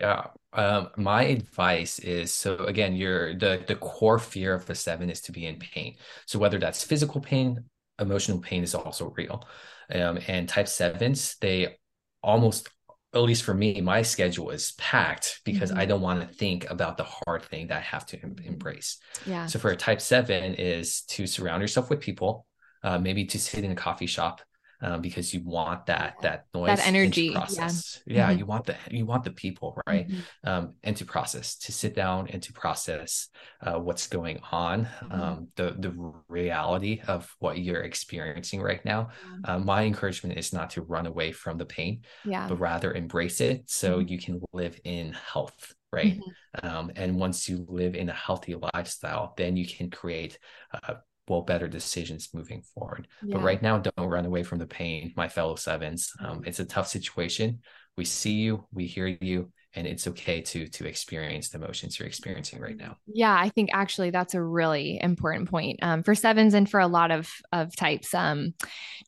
Yeah, 0.00 0.26
um, 0.52 0.88
my 0.96 1.22
advice 1.22 2.00
is 2.00 2.32
so 2.32 2.56
again, 2.64 2.96
your 2.96 3.34
the 3.34 3.62
the 3.66 3.76
core 3.76 4.18
fear 4.18 4.52
of 4.52 4.66
the 4.66 4.74
seven 4.74 5.10
is 5.10 5.20
to 5.22 5.32
be 5.32 5.46
in 5.46 5.60
pain. 5.60 5.94
So 6.26 6.40
whether 6.40 6.58
that's 6.58 6.82
physical 6.82 7.20
pain, 7.20 7.64
emotional 8.00 8.40
pain 8.40 8.64
is 8.64 8.74
also 8.74 9.14
real. 9.16 9.46
Um, 9.94 10.18
and 10.26 10.48
type 10.48 10.66
sevens, 10.68 11.36
they 11.40 11.78
almost, 12.20 12.68
at 13.14 13.22
least 13.22 13.42
for 13.42 13.54
me, 13.54 13.80
my 13.80 14.02
schedule 14.02 14.50
is 14.50 14.72
packed 14.72 15.40
because 15.44 15.70
mm-hmm. 15.70 15.80
I 15.80 15.86
don't 15.86 16.02
want 16.02 16.20
to 16.20 16.26
think 16.26 16.68
about 16.70 16.96
the 16.98 17.04
hard 17.04 17.42
thing 17.42 17.68
that 17.68 17.78
I 17.78 17.80
have 17.80 18.04
to 18.06 18.22
em- 18.22 18.36
embrace. 18.44 18.98
Yeah. 19.24 19.46
So 19.46 19.58
for 19.58 19.70
a 19.70 19.76
type 19.76 20.00
seven 20.00 20.54
is 20.54 21.02
to 21.08 21.26
surround 21.26 21.62
yourself 21.62 21.88
with 21.88 22.00
people, 22.00 22.46
uh, 22.82 22.98
maybe 22.98 23.24
to 23.26 23.38
sit 23.38 23.64
in 23.64 23.70
a 23.70 23.74
coffee 23.74 24.06
shop, 24.06 24.42
um, 24.80 25.00
because 25.00 25.34
you 25.34 25.42
want 25.44 25.86
that 25.86 26.14
that 26.22 26.46
noise 26.54 26.76
that 26.76 26.86
energy 26.86 27.32
process 27.32 28.00
yeah, 28.06 28.16
yeah 28.16 28.30
mm-hmm. 28.30 28.38
you 28.38 28.46
want 28.46 28.64
the 28.66 28.76
you 28.90 29.04
want 29.04 29.24
the 29.24 29.30
people 29.30 29.80
right 29.86 30.08
mm-hmm. 30.08 30.48
um, 30.48 30.74
and 30.84 30.96
to 30.96 31.04
process 31.04 31.56
to 31.56 31.72
sit 31.72 31.94
down 31.94 32.28
and 32.28 32.42
to 32.42 32.52
process 32.52 33.28
uh, 33.62 33.78
what's 33.78 34.06
going 34.06 34.38
on 34.52 34.84
mm-hmm. 34.84 35.12
um, 35.12 35.48
the 35.56 35.74
the 35.78 36.12
reality 36.28 37.00
of 37.08 37.34
what 37.38 37.58
you're 37.58 37.82
experiencing 37.82 38.60
right 38.60 38.84
now 38.84 39.08
uh, 39.44 39.58
my 39.58 39.82
encouragement 39.82 40.38
is 40.38 40.52
not 40.52 40.70
to 40.70 40.82
run 40.82 41.06
away 41.06 41.32
from 41.32 41.58
the 41.58 41.66
pain 41.66 42.00
yeah. 42.24 42.46
but 42.48 42.58
rather 42.58 42.92
embrace 42.92 43.40
it 43.40 43.62
so 43.66 43.98
mm-hmm. 43.98 44.08
you 44.08 44.18
can 44.18 44.40
live 44.52 44.78
in 44.84 45.12
health 45.32 45.74
right 45.92 46.18
mm-hmm. 46.18 46.66
um, 46.66 46.90
and 46.96 47.18
once 47.18 47.48
you 47.48 47.66
live 47.68 47.94
in 47.94 48.08
a 48.08 48.14
healthy 48.14 48.54
lifestyle 48.74 49.34
then 49.36 49.56
you 49.56 49.66
can 49.66 49.90
create 49.90 50.38
uh, 50.72 50.94
well 51.28 51.42
better 51.42 51.68
decisions 51.68 52.30
moving 52.32 52.62
forward. 52.62 53.08
Yeah. 53.22 53.34
but 53.36 53.42
right 53.44 53.62
now 53.62 53.78
don't 53.78 54.08
run 54.08 54.26
away 54.26 54.42
from 54.42 54.58
the 54.58 54.66
pain 54.66 55.12
my 55.16 55.28
fellow 55.28 55.56
sevens. 55.56 56.12
Um, 56.20 56.42
it's 56.46 56.60
a 56.60 56.64
tough 56.64 56.88
situation. 56.88 57.60
We 57.96 58.04
see 58.04 58.32
you 58.32 58.64
we 58.72 58.86
hear 58.86 59.06
you 59.06 59.50
and 59.74 59.86
it's 59.86 60.06
okay 60.06 60.40
to 60.40 60.66
to 60.68 60.86
experience 60.86 61.50
the 61.50 61.58
emotions 61.58 61.98
you're 61.98 62.08
experiencing 62.08 62.60
right 62.60 62.76
now. 62.76 62.96
Yeah 63.06 63.34
i 63.38 63.48
think 63.48 63.70
actually 63.72 64.10
that's 64.10 64.34
a 64.34 64.42
really 64.42 64.98
important 65.00 65.50
point 65.50 65.78
um, 65.82 66.02
for 66.02 66.14
sevens 66.14 66.54
and 66.54 66.68
for 66.70 66.80
a 66.80 66.86
lot 66.86 67.10
of 67.10 67.30
of 67.52 67.74
types 67.76 68.14
um, 68.14 68.54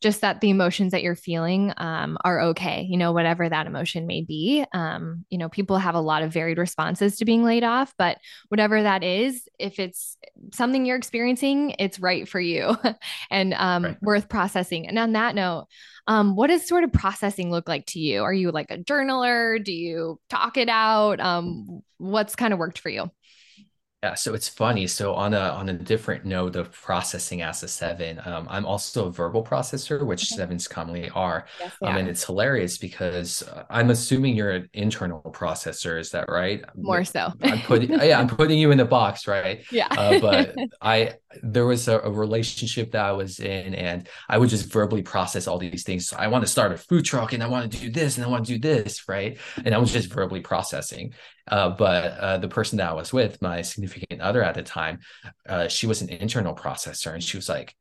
just 0.01 0.21
that 0.21 0.41
the 0.41 0.49
emotions 0.49 0.91
that 0.91 1.03
you're 1.03 1.15
feeling 1.15 1.73
um, 1.77 2.17
are 2.23 2.41
okay 2.41 2.85
you 2.89 2.97
know 2.97 3.11
whatever 3.11 3.47
that 3.47 3.67
emotion 3.67 4.07
may 4.07 4.21
be. 4.21 4.65
Um, 4.73 5.25
you 5.29 5.37
know 5.37 5.49
people 5.49 5.77
have 5.77 5.95
a 5.95 6.01
lot 6.01 6.23
of 6.23 6.33
varied 6.33 6.57
responses 6.57 7.17
to 7.17 7.25
being 7.25 7.43
laid 7.43 7.63
off 7.63 7.93
but 7.97 8.17
whatever 8.49 8.81
that 8.83 9.03
is 9.03 9.47
if 9.59 9.79
it's 9.79 10.17
something 10.53 10.85
you're 10.85 10.97
experiencing 10.97 11.75
it's 11.79 11.99
right 11.99 12.27
for 12.27 12.39
you 12.39 12.75
and 13.29 13.53
um, 13.55 13.83
right. 13.83 13.97
worth 14.01 14.29
processing. 14.29 14.87
And 14.87 14.97
on 14.97 15.13
that 15.13 15.35
note 15.35 15.67
um, 16.07 16.35
what 16.35 16.47
does 16.47 16.67
sort 16.67 16.83
of 16.83 16.91
processing 16.91 17.51
look 17.51 17.67
like 17.67 17.85
to 17.87 17.99
you? 17.99 18.23
Are 18.23 18.33
you 18.33 18.51
like 18.51 18.71
a 18.71 18.77
journaler? 18.77 19.63
Do 19.63 19.73
you 19.73 20.19
talk 20.29 20.57
it 20.57 20.69
out? 20.69 21.19
Um, 21.19 21.81
what's 21.97 22.35
kind 22.35 22.53
of 22.53 22.59
worked 22.59 22.79
for 22.79 22.89
you? 22.89 23.11
Yeah, 24.03 24.15
so 24.15 24.33
it's 24.33 24.49
funny. 24.49 24.87
So 24.87 25.13
on 25.13 25.35
a 25.35 25.39
on 25.39 25.69
a 25.69 25.73
different 25.73 26.25
note 26.25 26.55
of 26.55 26.71
processing 26.71 27.43
as 27.43 27.61
a 27.61 27.67
seven, 27.67 28.19
um, 28.25 28.47
I'm 28.49 28.65
also 28.65 29.05
a 29.05 29.11
verbal 29.11 29.43
processor, 29.43 30.03
which 30.03 30.23
okay. 30.23 30.37
sevens 30.37 30.67
commonly 30.67 31.11
are. 31.11 31.45
Yes, 31.59 31.73
um, 31.83 31.97
and 31.97 32.07
it's 32.07 32.23
hilarious 32.23 32.79
because 32.79 33.43
uh, 33.43 33.65
I'm 33.69 33.91
assuming 33.91 34.35
you're 34.35 34.49
an 34.49 34.69
internal 34.73 35.21
processor. 35.21 35.99
Is 35.99 36.09
that 36.11 36.29
right? 36.29 36.65
More 36.75 37.03
so. 37.03 37.31
I'm 37.43 37.59
putting 37.59 37.91
yeah, 37.91 38.19
I'm 38.19 38.27
putting 38.27 38.57
you 38.57 38.71
in 38.71 38.79
the 38.79 38.85
box, 38.85 39.27
right? 39.27 39.63
Yeah. 39.71 39.87
uh, 39.91 40.19
but 40.19 40.55
I 40.81 41.13
there 41.41 41.65
was 41.65 41.87
a, 41.87 41.99
a, 41.99 42.11
relationship 42.11 42.91
that 42.91 43.05
I 43.05 43.11
was 43.11 43.39
in, 43.39 43.73
and 43.75 44.07
I 44.29 44.37
would 44.37 44.49
just 44.49 44.71
verbally 44.71 45.01
process 45.01 45.47
all 45.47 45.57
these 45.57 45.83
things. 45.83 46.07
So 46.07 46.17
I 46.17 46.27
want 46.27 46.43
to 46.43 46.49
start 46.49 46.71
a 46.71 46.77
food 46.77 47.05
truck, 47.05 47.33
and 47.33 47.43
I 47.43 47.47
want 47.47 47.71
to 47.71 47.79
do 47.79 47.89
this, 47.89 48.17
and 48.17 48.25
I 48.25 48.29
want 48.29 48.45
to 48.45 48.53
do 48.53 48.59
this, 48.59 49.07
right? 49.07 49.37
And 49.63 49.73
I 49.73 49.77
was 49.77 49.91
just 49.91 50.11
verbally 50.11 50.41
processing. 50.41 51.13
Uh, 51.47 51.69
but 51.69 52.17
uh, 52.17 52.37
the 52.37 52.47
person 52.47 52.77
that 52.77 52.89
I 52.89 52.93
was 52.93 53.11
with, 53.11 53.41
my 53.41 53.61
significant 53.61 54.21
other 54.21 54.43
at 54.43 54.55
the 54.55 54.63
time, 54.63 54.99
uh, 55.47 55.67
she 55.67 55.87
was 55.87 56.01
an 56.01 56.09
internal 56.09 56.55
processor, 56.55 57.13
and 57.13 57.23
she 57.23 57.37
was 57.37 57.49
like, 57.49 57.75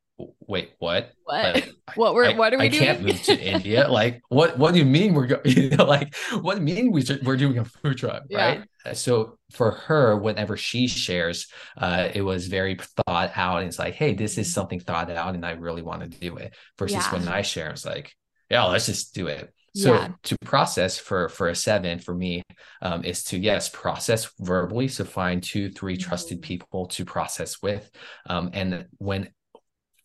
wait, 0.47 0.73
what? 0.79 1.13
What? 1.25 1.55
Like, 1.55 1.73
what 1.95 2.15
we're 2.15 2.27
I, 2.27 2.35
what 2.35 2.53
are 2.55 2.59
we 2.59 2.67
I 2.67 2.69
doing? 2.69 2.83
I 2.83 2.87
can't 2.87 3.03
move 3.03 3.23
to 3.25 3.41
India. 3.55 3.89
Like, 3.89 4.23
what? 4.29 4.59
What 4.59 4.73
do 4.73 4.79
you 4.79 4.85
mean 4.85 5.15
we're 5.15 5.27
going? 5.27 5.41
You 5.61 5.71
know, 5.71 5.85
like, 5.85 6.15
what 6.41 6.55
do 6.55 6.61
you 6.61 6.75
mean 6.75 6.93
we 6.93 7.05
we're 7.25 7.37
doing 7.37 7.59
a 7.59 7.65
food 7.65 7.99
truck, 7.99 8.25
yeah. 8.29 8.47
right? 8.47 8.69
Uh, 8.85 8.95
so 8.95 9.39
for 9.53 9.73
her, 9.73 10.17
whenever 10.17 10.57
she 10.57 10.87
shares, 10.87 11.49
uh, 11.77 12.09
it 12.15 12.23
was 12.23 12.49
very 12.49 12.79
thought 13.07 13.33
out. 13.37 13.59
And 13.59 13.69
it's 13.69 13.79
like, 13.79 13.95
hey, 13.95 14.15
this 14.15 14.39
is 14.39 14.53
something 14.53 14.81
thought 14.81 15.11
out, 15.11 15.35
and 15.35 15.45
I 15.45 15.53
really 15.53 15.83
want 15.83 16.03
to 16.03 16.09
do 16.09 16.37
it. 16.37 16.55
Versus 16.79 16.97
yeah. 16.97 17.13
when 17.13 17.29
I 17.29 17.43
share, 17.43 17.71
it's 17.71 17.85
like, 17.85 18.15
yeah, 18.51 18.65
let's 18.65 18.87
just 18.87 19.15
do 19.15 19.27
it. 19.27 19.53
So 19.77 19.95
yeah. 19.95 20.09
to 20.25 20.37
process 20.45 20.99
for 20.99 21.29
for 21.29 21.49
a 21.49 21.55
seven 21.55 22.01
for 22.01 22.13
me 22.13 22.43
um, 22.83 23.05
is 23.05 23.23
to 23.25 23.39
yes 23.39 23.69
process 23.69 24.29
verbally. 24.41 24.89
So 24.89 25.05
find 25.05 25.41
two, 25.41 25.71
three 25.71 25.97
trusted 25.97 26.39
mm-hmm. 26.39 26.49
people 26.49 26.87
to 26.87 27.05
process 27.05 27.63
with, 27.63 27.89
um, 28.27 28.51
and 28.53 28.87
when 28.99 29.31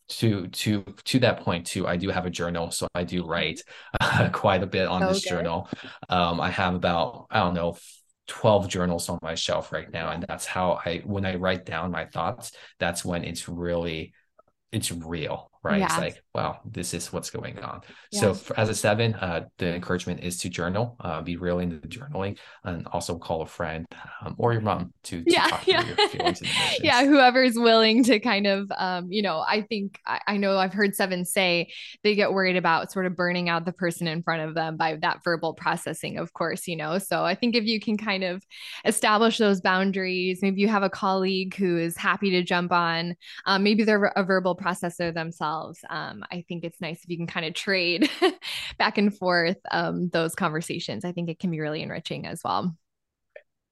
to 0.07 0.47
to 0.47 0.83
to 1.03 1.19
that 1.19 1.39
point 1.41 1.65
too 1.65 1.88
i 1.88 1.97
do 1.97 2.09
have 2.09 2.25
a 2.25 2.29
journal 2.29 2.69
so 2.69 2.88
i 2.93 3.03
do 3.03 3.25
write 3.25 3.61
uh, 3.99 4.29
quite 4.33 4.61
a 4.61 4.67
bit 4.67 4.88
on 4.88 5.01
okay. 5.01 5.11
this 5.11 5.23
journal 5.23 5.67
um 6.09 6.39
i 6.39 6.49
have 6.49 6.75
about 6.75 7.25
i 7.31 7.39
don't 7.39 7.55
know 7.55 7.75
12 8.27 8.67
journals 8.67 9.09
on 9.09 9.19
my 9.21 9.35
shelf 9.35 9.71
right 9.71 9.91
now 9.91 10.09
and 10.09 10.25
that's 10.27 10.45
how 10.45 10.79
i 10.85 11.01
when 11.05 11.25
i 11.25 11.35
write 11.35 11.65
down 11.65 11.91
my 11.91 12.05
thoughts 12.05 12.51
that's 12.79 13.05
when 13.05 13.23
it's 13.23 13.47
really 13.47 14.13
it's 14.71 14.91
real 14.91 15.51
right? 15.65 15.82
It's 15.82 15.97
like 15.97 16.23
wow 16.34 16.60
this 16.65 16.93
is 16.93 17.12
what's 17.12 17.30
going 17.30 17.60
on. 17.60 17.82
So 18.12 18.34
for, 18.34 18.58
as 18.60 18.69
a 18.69 18.75
seven 18.75 19.15
uh, 19.15 19.45
the 19.58 19.73
encouragement 19.73 20.21
is 20.21 20.38
to 20.39 20.49
journal 20.49 20.95
uh, 20.99 21.21
be 21.21 21.38
real 21.38 21.60
into 21.60 21.78
the 21.78 21.88
journaling 21.88 22.38
and 22.63 22.88
also 22.88 23.17
call 23.17 23.41
a 23.41 23.45
friend 23.45 23.86
um, 24.21 24.36
or 24.38 24.54
your 24.54 24.62
mom 24.62 24.93
to, 25.04 25.23
to 25.23 25.32
yeah 25.32 25.60
yeah. 25.65 25.84
yeah 26.82 27.06
whoever 27.06 27.43
is 27.43 27.58
willing 27.58 28.04
to 28.04 28.19
kind 28.19 28.47
of 28.47 28.71
um, 28.78 29.12
you 29.12 29.21
know 29.21 29.43
i 29.47 29.62
think 29.62 29.99
I, 30.06 30.19
I, 30.28 30.38
know 30.38 30.58
i've 30.58 30.73
heard 30.73 30.95
seven 30.95 31.25
say 31.25 31.71
they 32.04 32.15
get 32.15 32.32
worried 32.32 32.58
about 32.58 32.91
sort 32.91 33.06
of 33.06 33.15
burning 33.15 33.49
out 33.49 33.65
the 33.65 33.71
person 33.71 34.08
in 34.08 34.23
front 34.23 34.47
of 34.47 34.56
them 34.56 34.78
by 34.78 34.97
that 35.01 35.23
verbal 35.23 35.54
processing 35.54 36.17
of 36.17 36.34
course 36.34 36.67
you 36.67 36.75
know? 36.75 36.97
So 36.97 37.23
i 37.23 37.36
think 37.36 37.56
if 37.56 37.65
you 37.65 37.80
can 37.80 37.97
kind 37.97 38.23
of 38.23 38.43
establish 38.86 39.38
those 39.38 39.62
boundaries 39.62 40.39
maybe 40.41 40.62
you 40.62 40.67
have 40.67 40.84
a 40.84 40.89
colleague 40.89 41.56
who 41.56 41.78
is 41.78 41.97
happy 41.97 42.30
to 42.32 42.43
jump 42.43 42.71
on 42.71 43.15
um, 43.45 43.63
maybe 43.63 43.84
they're 43.84 44.06
a 44.15 44.23
verbal 44.23 44.56
processor 44.56 45.13
themselves 45.13 45.54
um, 45.89 46.23
I 46.31 46.43
think 46.47 46.63
it's 46.63 46.81
nice 46.81 47.03
if 47.03 47.09
you 47.09 47.17
can 47.17 47.27
kind 47.27 47.45
of 47.45 47.53
trade 47.53 48.09
back 48.77 48.97
and 48.97 49.15
forth 49.15 49.57
um, 49.71 50.09
those 50.09 50.35
conversations. 50.35 51.05
I 51.05 51.11
think 51.11 51.29
it 51.29 51.39
can 51.39 51.51
be 51.51 51.59
really 51.59 51.81
enriching 51.81 52.25
as 52.25 52.41
well. 52.43 52.75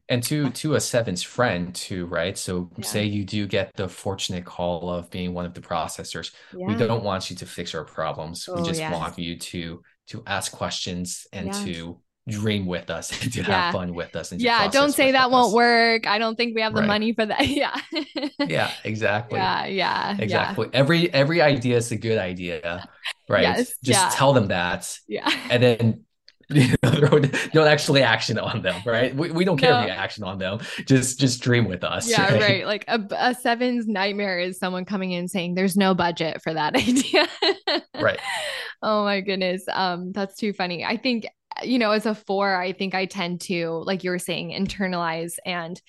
And 0.10 0.22
to 0.24 0.50
to 0.50 0.76
a 0.76 0.82
seven's 0.82 1.24
friend 1.24 1.74
too, 1.74 2.06
right? 2.08 2.38
So 2.38 2.70
yeah. 2.78 2.86
say 2.86 3.06
you 3.06 3.24
do 3.24 3.48
get 3.48 3.72
the 3.76 3.88
fortunate 3.88 4.44
call 4.44 4.90
of 4.90 5.10
being 5.10 5.34
one 5.34 5.46
of 5.46 5.54
the 5.54 5.62
processors. 5.62 6.34
Yeah. 6.56 6.68
We 6.68 6.76
don't 6.76 7.04
want 7.04 7.30
you 7.30 7.38
to 7.38 7.46
fix 7.46 7.74
our 7.74 7.86
problems. 7.86 8.48
Oh, 8.50 8.56
we 8.56 8.68
just 8.68 8.80
yes. 8.80 8.94
want 8.94 9.18
you 9.18 9.38
to 9.38 9.82
to 10.08 10.24
ask 10.28 10.52
questions 10.52 11.26
and 11.32 11.48
yes. 11.48 11.64
to 11.64 12.00
dream 12.28 12.66
with 12.74 12.90
us 12.90 13.12
and 13.22 13.34
to 13.34 13.42
yeah. 13.42 13.46
have 13.46 13.74
fun 13.74 13.94
with 13.94 14.16
us 14.16 14.32
and 14.32 14.42
yeah 14.42 14.68
don't 14.70 14.94
say 14.94 15.12
that 15.12 15.26
us. 15.26 15.32
won't 15.32 15.54
work 15.54 16.08
i 16.08 16.18
don't 16.18 16.36
think 16.36 16.56
we 16.56 16.62
have 16.62 16.74
the 16.74 16.82
right. 16.82 16.88
money 16.88 17.14
for 17.14 17.26
that 17.26 17.48
yeah 17.48 17.76
yeah 18.40 18.72
exactly 18.84 19.38
yeah 19.38 19.66
yeah 19.66 20.16
exactly 20.18 20.68
yeah. 20.72 20.80
every 20.80 21.14
every 21.14 21.42
idea 21.42 21.78
is 21.78 21.92
a 21.92 21.98
good 21.98 22.18
idea 22.18 22.88
right 23.28 23.42
yes, 23.42 23.76
just 23.84 24.00
yeah. 24.00 24.10
tell 24.14 24.34
them 24.34 24.48
that 24.48 24.98
yeah 25.08 25.30
and 25.50 25.64
then 25.64 26.06
you 26.50 26.76
know, 26.84 27.20
don't 27.54 27.68
actually 27.68 28.04
action 28.04 28.38
on 28.38 28.62
them 28.62 28.80
right 28.86 29.16
we, 29.16 29.32
we 29.32 29.46
don't 29.46 29.58
care 29.58 29.72
no. 29.72 29.80
if 29.82 29.88
you 29.88 29.92
action 29.92 30.24
on 30.24 30.38
them 30.38 30.60
just 30.86 31.20
just 31.20 31.42
dream 31.42 31.66
with 31.66 31.84
us 31.84 32.10
yeah 32.10 32.32
right, 32.32 32.42
right. 32.42 32.66
like 32.66 32.86
a, 32.88 33.02
a 33.18 33.34
seven's 33.34 33.88
nightmare 33.88 34.40
is 34.40 34.60
someone 34.60 34.84
coming 34.86 35.12
in 35.12 35.28
saying 35.28 35.56
there's 35.56 35.78
no 35.78 35.94
budget 35.94 36.42
for 36.42 36.54
that 36.54 36.76
idea 36.76 37.28
right 38.00 38.20
oh 38.82 39.04
my 39.04 39.22
goodness 39.22 39.64
um 39.72 40.12
that's 40.12 40.36
too 40.36 40.54
funny 40.54 40.84
i 40.84 40.98
think 40.98 41.26
you 41.62 41.78
know, 41.78 41.92
as 41.92 42.06
a 42.06 42.16
four, 42.16 42.56
I 42.56 42.74
think 42.74 42.96
I 42.96 43.06
tend 43.06 43.42
to, 43.42 43.84
like 43.86 44.04
you 44.04 44.10
were 44.10 44.20
saying, 44.20 44.52
internalize 44.52 45.36
and 45.46 45.80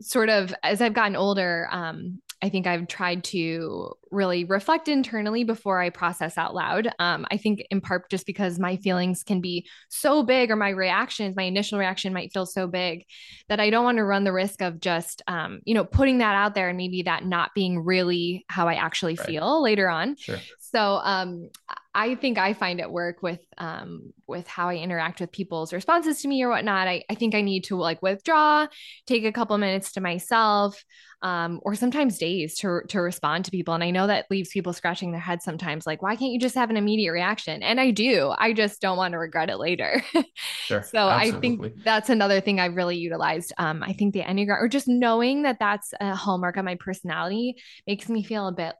sort 0.00 0.28
of 0.28 0.54
as 0.62 0.82
I've 0.82 0.94
gotten 0.94 1.16
older, 1.16 1.68
um, 1.70 2.20
I 2.42 2.50
think 2.50 2.66
I've 2.66 2.88
tried 2.88 3.24
to 3.24 3.94
really 4.10 4.44
reflect 4.44 4.88
internally 4.88 5.44
before 5.44 5.80
I 5.80 5.88
process 5.88 6.36
out 6.36 6.54
loud. 6.54 6.90
Um, 6.98 7.24
I 7.30 7.38
think 7.38 7.64
in 7.70 7.80
part 7.80 8.10
just 8.10 8.26
because 8.26 8.58
my 8.58 8.76
feelings 8.76 9.22
can 9.22 9.40
be 9.40 9.66
so 9.88 10.22
big, 10.22 10.50
or 10.50 10.56
my 10.56 10.68
reactions, 10.68 11.36
my 11.36 11.44
initial 11.44 11.78
reaction 11.78 12.12
might 12.12 12.34
feel 12.34 12.44
so 12.44 12.66
big 12.66 13.06
that 13.48 13.60
I 13.60 13.70
don't 13.70 13.84
want 13.84 13.96
to 13.96 14.04
run 14.04 14.24
the 14.24 14.32
risk 14.32 14.60
of 14.60 14.78
just, 14.78 15.22
um, 15.26 15.60
you 15.64 15.72
know, 15.72 15.84
putting 15.84 16.18
that 16.18 16.34
out 16.34 16.54
there 16.54 16.68
and 16.68 16.76
maybe 16.76 17.04
that 17.04 17.24
not 17.24 17.52
being 17.54 17.82
really 17.82 18.44
how 18.50 18.68
I 18.68 18.74
actually 18.74 19.14
right. 19.14 19.26
feel 19.26 19.62
later 19.62 19.88
on. 19.88 20.16
Sure. 20.16 20.38
So 20.58 21.00
um, 21.02 21.48
I 21.94 22.16
think 22.16 22.38
I 22.38 22.54
find 22.54 22.80
at 22.80 22.90
work 22.90 23.22
with 23.22 23.40
um, 23.56 24.12
with 24.26 24.48
how 24.48 24.68
I 24.68 24.76
interact 24.76 25.20
with 25.20 25.30
people's 25.30 25.72
responses 25.72 26.20
to 26.22 26.28
me 26.28 26.42
or 26.42 26.48
whatnot. 26.48 26.88
I, 26.88 27.04
I 27.08 27.14
think 27.14 27.34
I 27.34 27.40
need 27.40 27.64
to 27.64 27.76
like 27.76 28.02
withdraw, 28.02 28.66
take 29.06 29.24
a 29.24 29.32
couple 29.32 29.56
minutes 29.58 29.92
to 29.92 30.00
myself, 30.00 30.82
um, 31.22 31.60
or 31.62 31.76
sometimes 31.76 32.18
days 32.18 32.56
to 32.58 32.80
to 32.88 33.00
respond 33.00 33.44
to 33.44 33.52
people. 33.52 33.74
And 33.74 33.84
I 33.84 33.92
know 33.92 34.08
that 34.08 34.26
leaves 34.28 34.48
people 34.48 34.72
scratching 34.72 35.12
their 35.12 35.20
heads 35.20 35.44
sometimes, 35.44 35.86
like, 35.86 36.02
why 36.02 36.16
can't 36.16 36.32
you 36.32 36.40
just 36.40 36.56
have 36.56 36.68
an 36.68 36.76
immediate 36.76 37.12
reaction? 37.12 37.62
And 37.62 37.80
I 37.80 37.92
do. 37.92 38.32
I 38.36 38.52
just 38.52 38.80
don't 38.80 38.96
want 38.96 39.12
to 39.12 39.18
regret 39.18 39.48
it 39.48 39.58
later. 39.58 40.02
sure. 40.66 40.82
So 40.82 40.98
absolutely. 40.98 41.38
I 41.38 41.40
think 41.40 41.84
that's 41.84 42.10
another 42.10 42.40
thing 42.40 42.58
I've 42.58 42.74
really 42.74 42.96
utilized. 42.96 43.52
Um, 43.56 43.84
I 43.84 43.92
think 43.92 44.14
the 44.14 44.22
enneagram, 44.22 44.60
or 44.60 44.68
just 44.68 44.88
knowing 44.88 45.42
that 45.42 45.58
that's 45.60 45.94
a 46.00 46.16
hallmark 46.16 46.56
of 46.56 46.64
my 46.64 46.74
personality, 46.74 47.54
makes 47.86 48.08
me 48.08 48.24
feel 48.24 48.48
a 48.48 48.52
bit 48.52 48.74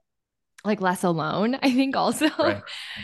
like 0.65 0.81
less 0.81 1.03
alone 1.03 1.59
i 1.63 1.71
think 1.71 1.97
also. 1.97 2.29
Right. 2.39 2.63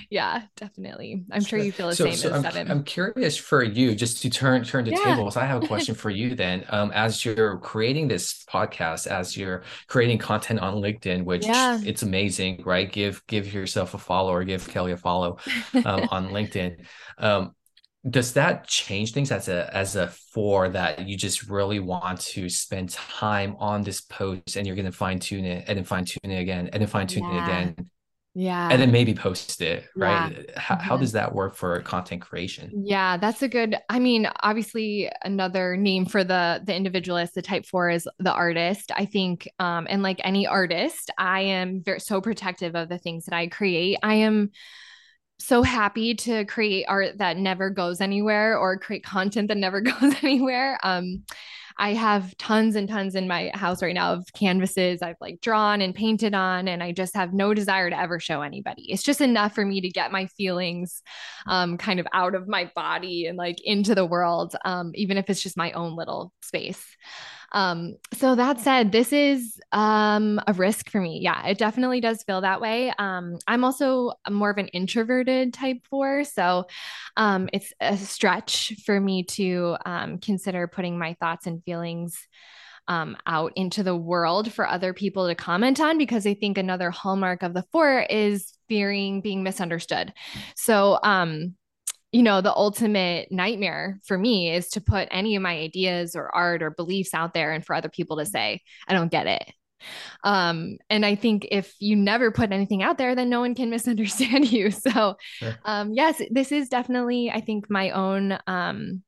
yeah 0.08 0.42
definitely. 0.56 1.24
I'm 1.30 1.44
sure 1.44 1.58
you 1.58 1.72
feel 1.72 1.88
the 1.88 1.96
so, 1.96 2.04
same 2.04 2.14
so 2.14 2.32
I'm, 2.32 2.42
seven. 2.42 2.70
I'm 2.70 2.84
curious 2.84 3.36
for 3.36 3.62
you 3.62 3.94
just 3.94 4.22
to 4.22 4.30
turn 4.30 4.64
turn 4.64 4.84
the 4.84 4.92
yeah. 4.92 5.04
tables 5.04 5.36
i 5.36 5.44
have 5.44 5.62
a 5.62 5.66
question 5.72 5.94
for 5.94 6.10
you 6.10 6.34
then. 6.34 6.64
Um, 6.68 6.90
as 6.92 7.24
you're 7.24 7.58
creating 7.58 8.08
this 8.08 8.44
podcast 8.44 9.06
as 9.06 9.36
you're 9.36 9.62
creating 9.88 10.18
content 10.18 10.60
on 10.60 10.76
linkedin 10.76 11.24
which 11.24 11.46
yeah. 11.46 11.80
it's 11.84 12.02
amazing 12.02 12.62
right? 12.64 12.90
Give 12.90 13.24
give 13.26 13.52
yourself 13.52 13.94
a 13.94 13.98
follow 13.98 14.32
or 14.32 14.44
give 14.44 14.68
kelly 14.68 14.92
a 14.92 14.96
follow 14.96 15.38
um, 15.74 16.08
on 16.10 16.28
linkedin. 16.28 16.84
Um, 17.18 17.54
does 18.08 18.32
that 18.32 18.66
change 18.66 19.12
things 19.12 19.30
as 19.30 19.48
a 19.48 19.74
as 19.76 19.94
a 19.94 20.08
four 20.08 20.70
that 20.70 21.06
you 21.06 21.16
just 21.16 21.48
really 21.50 21.80
want 21.80 22.18
to 22.18 22.48
spend 22.48 22.88
time 22.90 23.54
on 23.58 23.82
this 23.82 24.00
post 24.00 24.56
and 24.56 24.66
you're 24.66 24.76
going 24.76 24.86
to 24.86 24.92
fine 24.92 25.18
tune 25.18 25.44
it 25.44 25.64
and 25.68 25.76
then 25.76 25.84
fine 25.84 26.06
tune 26.06 26.30
it 26.30 26.40
again 26.40 26.70
and 26.72 26.80
then 26.80 26.88
fine 26.88 27.06
tune 27.06 27.24
yeah. 27.24 27.34
it 27.34 27.44
again? 27.44 27.90
Yeah. 28.32 28.68
And 28.70 28.80
then 28.80 28.92
maybe 28.92 29.12
post 29.12 29.60
it 29.60 29.84
right? 29.94 30.32
Yeah. 30.32 30.58
how, 30.58 30.76
how 30.76 30.96
does 30.96 31.12
that 31.12 31.34
work 31.34 31.56
for 31.56 31.78
content 31.82 32.22
creation? 32.22 32.70
Yeah 32.86 33.18
that's 33.18 33.42
a 33.42 33.48
good 33.48 33.76
i 33.90 33.98
mean 33.98 34.26
obviously 34.40 35.10
another 35.22 35.76
name 35.76 36.06
for 36.06 36.24
the 36.24 36.62
the 36.64 36.74
individualist 36.74 37.34
the 37.34 37.42
type 37.42 37.66
four 37.66 37.90
is 37.90 38.08
the 38.18 38.32
artist. 38.32 38.92
I 38.96 39.04
think 39.04 39.46
um 39.58 39.86
and 39.90 40.02
like 40.02 40.22
any 40.24 40.46
artist 40.46 41.10
i 41.18 41.40
am 41.40 41.82
very 41.82 42.00
so 42.00 42.22
protective 42.22 42.74
of 42.76 42.88
the 42.88 42.98
things 42.98 43.26
that 43.26 43.34
i 43.34 43.48
create. 43.48 43.98
I 44.02 44.14
am 44.14 44.52
so 45.40 45.62
happy 45.62 46.14
to 46.14 46.44
create 46.44 46.84
art 46.86 47.18
that 47.18 47.36
never 47.38 47.70
goes 47.70 48.00
anywhere 48.00 48.58
or 48.58 48.78
create 48.78 49.02
content 49.02 49.48
that 49.48 49.56
never 49.56 49.80
goes 49.80 50.14
anywhere. 50.22 50.78
Um, 50.82 51.24
I 51.78 51.94
have 51.94 52.36
tons 52.36 52.76
and 52.76 52.86
tons 52.86 53.14
in 53.14 53.26
my 53.26 53.50
house 53.54 53.82
right 53.82 53.94
now 53.94 54.12
of 54.12 54.26
canvases 54.34 55.00
I've 55.00 55.16
like 55.18 55.40
drawn 55.40 55.80
and 55.80 55.94
painted 55.94 56.34
on, 56.34 56.68
and 56.68 56.82
I 56.82 56.92
just 56.92 57.14
have 57.14 57.32
no 57.32 57.54
desire 57.54 57.88
to 57.88 57.98
ever 57.98 58.20
show 58.20 58.42
anybody. 58.42 58.92
It's 58.92 59.02
just 59.02 59.22
enough 59.22 59.54
for 59.54 59.64
me 59.64 59.80
to 59.80 59.88
get 59.88 60.12
my 60.12 60.26
feelings 60.26 61.02
um, 61.46 61.78
kind 61.78 61.98
of 61.98 62.06
out 62.12 62.34
of 62.34 62.46
my 62.46 62.70
body 62.74 63.26
and 63.26 63.38
like 63.38 63.56
into 63.64 63.94
the 63.94 64.04
world, 64.04 64.54
um, 64.66 64.92
even 64.94 65.16
if 65.16 65.30
it's 65.30 65.42
just 65.42 65.56
my 65.56 65.72
own 65.72 65.96
little 65.96 66.34
space. 66.42 66.84
Um, 67.52 67.96
so 68.14 68.34
that 68.34 68.60
said, 68.60 68.92
this 68.92 69.12
is 69.12 69.60
um, 69.72 70.40
a 70.46 70.52
risk 70.52 70.90
for 70.90 71.00
me. 71.00 71.20
Yeah, 71.20 71.46
it 71.46 71.58
definitely 71.58 72.00
does 72.00 72.22
feel 72.22 72.40
that 72.42 72.60
way. 72.60 72.92
Um, 72.98 73.38
I'm 73.46 73.64
also 73.64 74.12
more 74.28 74.50
of 74.50 74.58
an 74.58 74.68
introverted 74.68 75.52
type 75.52 75.78
four, 75.88 76.24
so 76.24 76.66
um, 77.16 77.48
it's 77.52 77.72
a 77.80 77.96
stretch 77.96 78.74
for 78.84 79.00
me 79.00 79.24
to 79.24 79.76
um, 79.84 80.18
consider 80.18 80.66
putting 80.68 80.98
my 80.98 81.16
thoughts 81.20 81.46
and 81.46 81.62
feelings. 81.64 82.18
Um, 82.88 83.16
out 83.24 83.52
into 83.54 83.84
the 83.84 83.94
world 83.94 84.52
for 84.52 84.66
other 84.66 84.92
people 84.92 85.28
to 85.28 85.36
comment 85.36 85.78
on 85.78 85.96
because 85.96 86.26
I 86.26 86.34
think 86.34 86.58
another 86.58 86.90
hallmark 86.90 87.44
of 87.44 87.54
the 87.54 87.62
four 87.70 88.00
is 88.10 88.52
fearing 88.68 89.20
being 89.20 89.44
misunderstood. 89.44 90.12
So, 90.56 90.98
um, 91.04 91.54
you 92.12 92.22
know, 92.22 92.40
the 92.40 92.54
ultimate 92.54 93.30
nightmare 93.30 94.00
for 94.04 94.18
me 94.18 94.52
is 94.52 94.68
to 94.70 94.80
put 94.80 95.08
any 95.10 95.36
of 95.36 95.42
my 95.42 95.56
ideas 95.56 96.16
or 96.16 96.34
art 96.34 96.62
or 96.62 96.70
beliefs 96.70 97.14
out 97.14 97.34
there 97.34 97.52
and 97.52 97.64
for 97.64 97.74
other 97.74 97.88
people 97.88 98.16
to 98.18 98.26
say, 98.26 98.62
I 98.88 98.94
don't 98.94 99.12
get 99.12 99.26
it. 99.26 99.52
Um, 100.24 100.76
and 100.90 101.06
I 101.06 101.14
think 101.14 101.46
if 101.50 101.74
you 101.78 101.96
never 101.96 102.30
put 102.30 102.52
anything 102.52 102.82
out 102.82 102.98
there, 102.98 103.14
then 103.14 103.30
no 103.30 103.40
one 103.40 103.54
can 103.54 103.70
misunderstand 103.70 104.50
you. 104.50 104.70
So, 104.70 105.16
sure. 105.34 105.56
um, 105.64 105.92
yes, 105.92 106.20
this 106.30 106.52
is 106.52 106.68
definitely, 106.68 107.30
I 107.30 107.40
think, 107.40 107.70
my 107.70 107.90
own 107.90 108.38
um, 108.46 109.02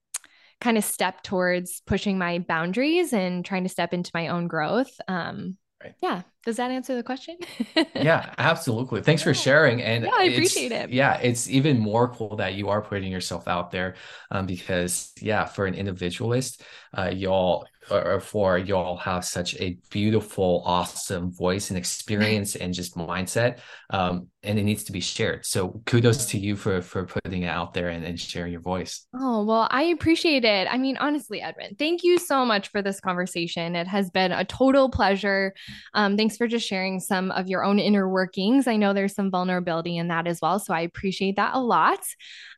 kind 0.60 0.78
of 0.78 0.84
step 0.84 1.22
towards 1.22 1.82
pushing 1.86 2.18
my 2.18 2.38
boundaries 2.38 3.12
and 3.12 3.44
trying 3.44 3.64
to 3.64 3.68
step 3.68 3.92
into 3.92 4.10
my 4.14 4.28
own 4.28 4.46
growth. 4.46 4.92
Um, 5.08 5.58
right. 5.82 5.94
Yeah. 6.00 6.22
Does 6.44 6.56
that 6.56 6.70
answer 6.70 6.96
the 6.96 7.02
question? 7.02 7.36
yeah, 7.94 8.34
absolutely. 8.36 9.02
Thanks 9.02 9.22
for 9.22 9.32
sharing. 9.32 9.80
And 9.80 10.04
yeah, 10.04 10.10
I 10.14 10.24
appreciate 10.24 10.72
it. 10.72 10.90
Yeah, 10.90 11.18
it's 11.18 11.48
even 11.48 11.78
more 11.78 12.08
cool 12.08 12.36
that 12.36 12.54
you 12.54 12.68
are 12.68 12.82
putting 12.82 13.12
yourself 13.12 13.46
out 13.46 13.70
there 13.70 13.94
um, 14.30 14.46
because, 14.46 15.12
yeah, 15.20 15.44
for 15.44 15.66
an 15.66 15.74
individualist, 15.74 16.62
uh, 16.96 17.10
y'all 17.14 17.66
or 17.90 18.20
for 18.20 18.58
y'all 18.58 18.96
have 18.96 19.24
such 19.24 19.56
a 19.56 19.76
beautiful, 19.90 20.62
awesome 20.64 21.32
voice 21.32 21.70
and 21.70 21.78
experience 21.82 22.54
and 22.56 22.74
just 22.74 22.96
mindset. 22.96 23.58
Um, 23.90 24.28
and 24.44 24.58
it 24.58 24.64
needs 24.64 24.84
to 24.84 24.92
be 24.92 25.00
shared. 25.00 25.46
So 25.46 25.82
kudos 25.86 26.26
to 26.26 26.38
you 26.38 26.56
for 26.56 26.82
for 26.82 27.04
putting 27.04 27.42
it 27.42 27.48
out 27.48 27.74
there 27.74 27.88
and, 27.88 28.04
and 28.04 28.18
sharing 28.18 28.52
your 28.52 28.60
voice. 28.60 29.06
Oh, 29.14 29.44
well, 29.44 29.68
I 29.70 29.84
appreciate 29.84 30.44
it. 30.44 30.66
I 30.70 30.78
mean, 30.78 30.96
honestly, 30.96 31.40
Edwin, 31.40 31.76
thank 31.78 32.02
you 32.02 32.18
so 32.18 32.44
much 32.44 32.68
for 32.68 32.82
this 32.82 33.00
conversation. 33.00 33.76
It 33.76 33.86
has 33.86 34.10
been 34.10 34.32
a 34.32 34.44
total 34.44 34.90
pleasure. 34.90 35.54
Um, 35.94 36.16
thanks 36.32 36.38
for 36.38 36.48
just 36.48 36.66
sharing 36.66 36.98
some 36.98 37.30
of 37.32 37.46
your 37.46 37.62
own 37.62 37.78
inner 37.78 38.08
workings. 38.08 38.66
I 38.66 38.76
know 38.76 38.94
there's 38.94 39.14
some 39.14 39.30
vulnerability 39.30 39.98
in 39.98 40.08
that 40.08 40.26
as 40.26 40.40
well. 40.40 40.58
So 40.58 40.72
I 40.72 40.80
appreciate 40.80 41.36
that 41.36 41.54
a 41.54 41.60
lot. 41.60 42.00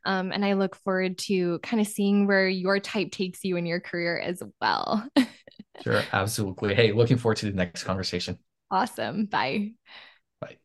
Um, 0.05 0.31
and 0.31 0.45
I 0.45 0.53
look 0.53 0.77
forward 0.77 1.17
to 1.29 1.59
kind 1.59 1.81
of 1.81 1.87
seeing 1.87 2.25
where 2.25 2.47
your 2.47 2.79
type 2.79 3.11
takes 3.11 3.43
you 3.43 3.57
in 3.57 3.65
your 3.65 3.81
career 3.81 4.17
as 4.17 4.41
well. 4.61 5.05
sure, 5.83 6.01
absolutely. 6.13 6.73
Hey, 6.73 6.93
looking 6.93 7.17
forward 7.17 7.35
to 7.37 7.47
the 7.47 7.51
next 7.51 7.83
conversation. 7.83 8.39
Awesome. 8.71 9.25
Bye. 9.25 9.73
Bye. 10.39 10.55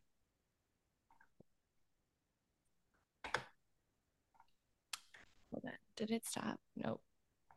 Hold 5.51 5.65
on. 5.65 5.71
Did 5.97 6.11
it 6.11 6.25
stop? 6.25 6.61
Nope. 6.77 7.01